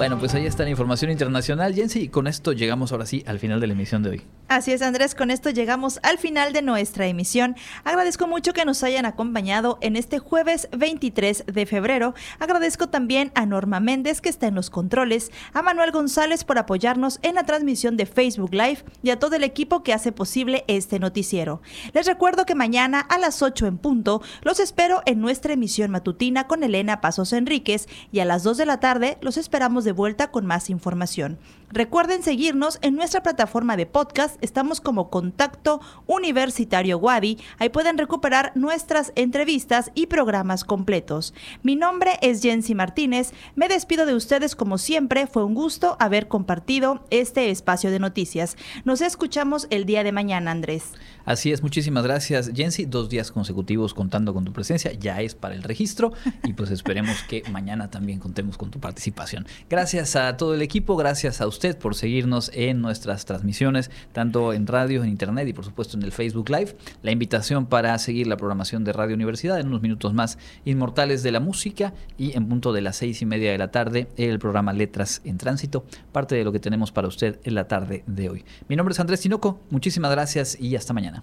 [0.00, 3.38] Bueno, pues ahí está la información internacional, Jensi, y con esto llegamos ahora sí al
[3.38, 4.22] final de la emisión de hoy.
[4.48, 7.54] Así es, Andrés, con esto llegamos al final de nuestra emisión.
[7.84, 12.14] Agradezco mucho que nos hayan acompañado en este jueves 23 de febrero.
[12.38, 17.20] Agradezco también a Norma Méndez, que está en los controles, a Manuel González por apoyarnos
[17.20, 20.98] en la transmisión de Facebook Live y a todo el equipo que hace posible este
[20.98, 21.60] noticiero.
[21.92, 26.46] Les recuerdo que mañana a las 8 en punto los espero en nuestra emisión matutina
[26.46, 30.30] con Elena Pasos Enríquez y a las 2 de la tarde los esperamos de vuelta
[30.30, 31.38] con más información.
[31.72, 34.42] Recuerden seguirnos en nuestra plataforma de podcast.
[34.42, 37.38] Estamos como Contacto Universitario Wadi.
[37.58, 41.32] Ahí pueden recuperar nuestras entrevistas y programas completos.
[41.62, 43.32] Mi nombre es Jensi Martínez.
[43.54, 45.28] Me despido de ustedes como siempre.
[45.28, 48.56] Fue un gusto haber compartido este espacio de noticias.
[48.84, 50.86] Nos escuchamos el día de mañana, Andrés.
[51.24, 52.84] Así es, muchísimas gracias, Jensi.
[52.84, 54.92] Dos días consecutivos contando con tu presencia.
[54.94, 56.12] Ya es para el registro
[56.42, 59.46] y pues esperemos que mañana también contemos con tu participación.
[59.68, 64.54] Gracias a todo el equipo, gracias a usted usted por seguirnos en nuestras transmisiones, tanto
[64.54, 66.74] en radio, en internet y por supuesto en el Facebook Live.
[67.02, 71.32] La invitación para seguir la programación de Radio Universidad en unos minutos más, Inmortales de
[71.32, 74.72] la Música y en punto de las seis y media de la tarde, el programa
[74.72, 78.44] Letras en Tránsito, parte de lo que tenemos para usted en la tarde de hoy.
[78.66, 81.22] Mi nombre es Andrés Tinoco, muchísimas gracias y hasta mañana.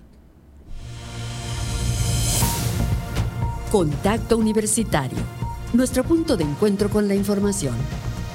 [3.72, 5.18] Contacto Universitario,
[5.74, 7.74] nuestro punto de encuentro con la información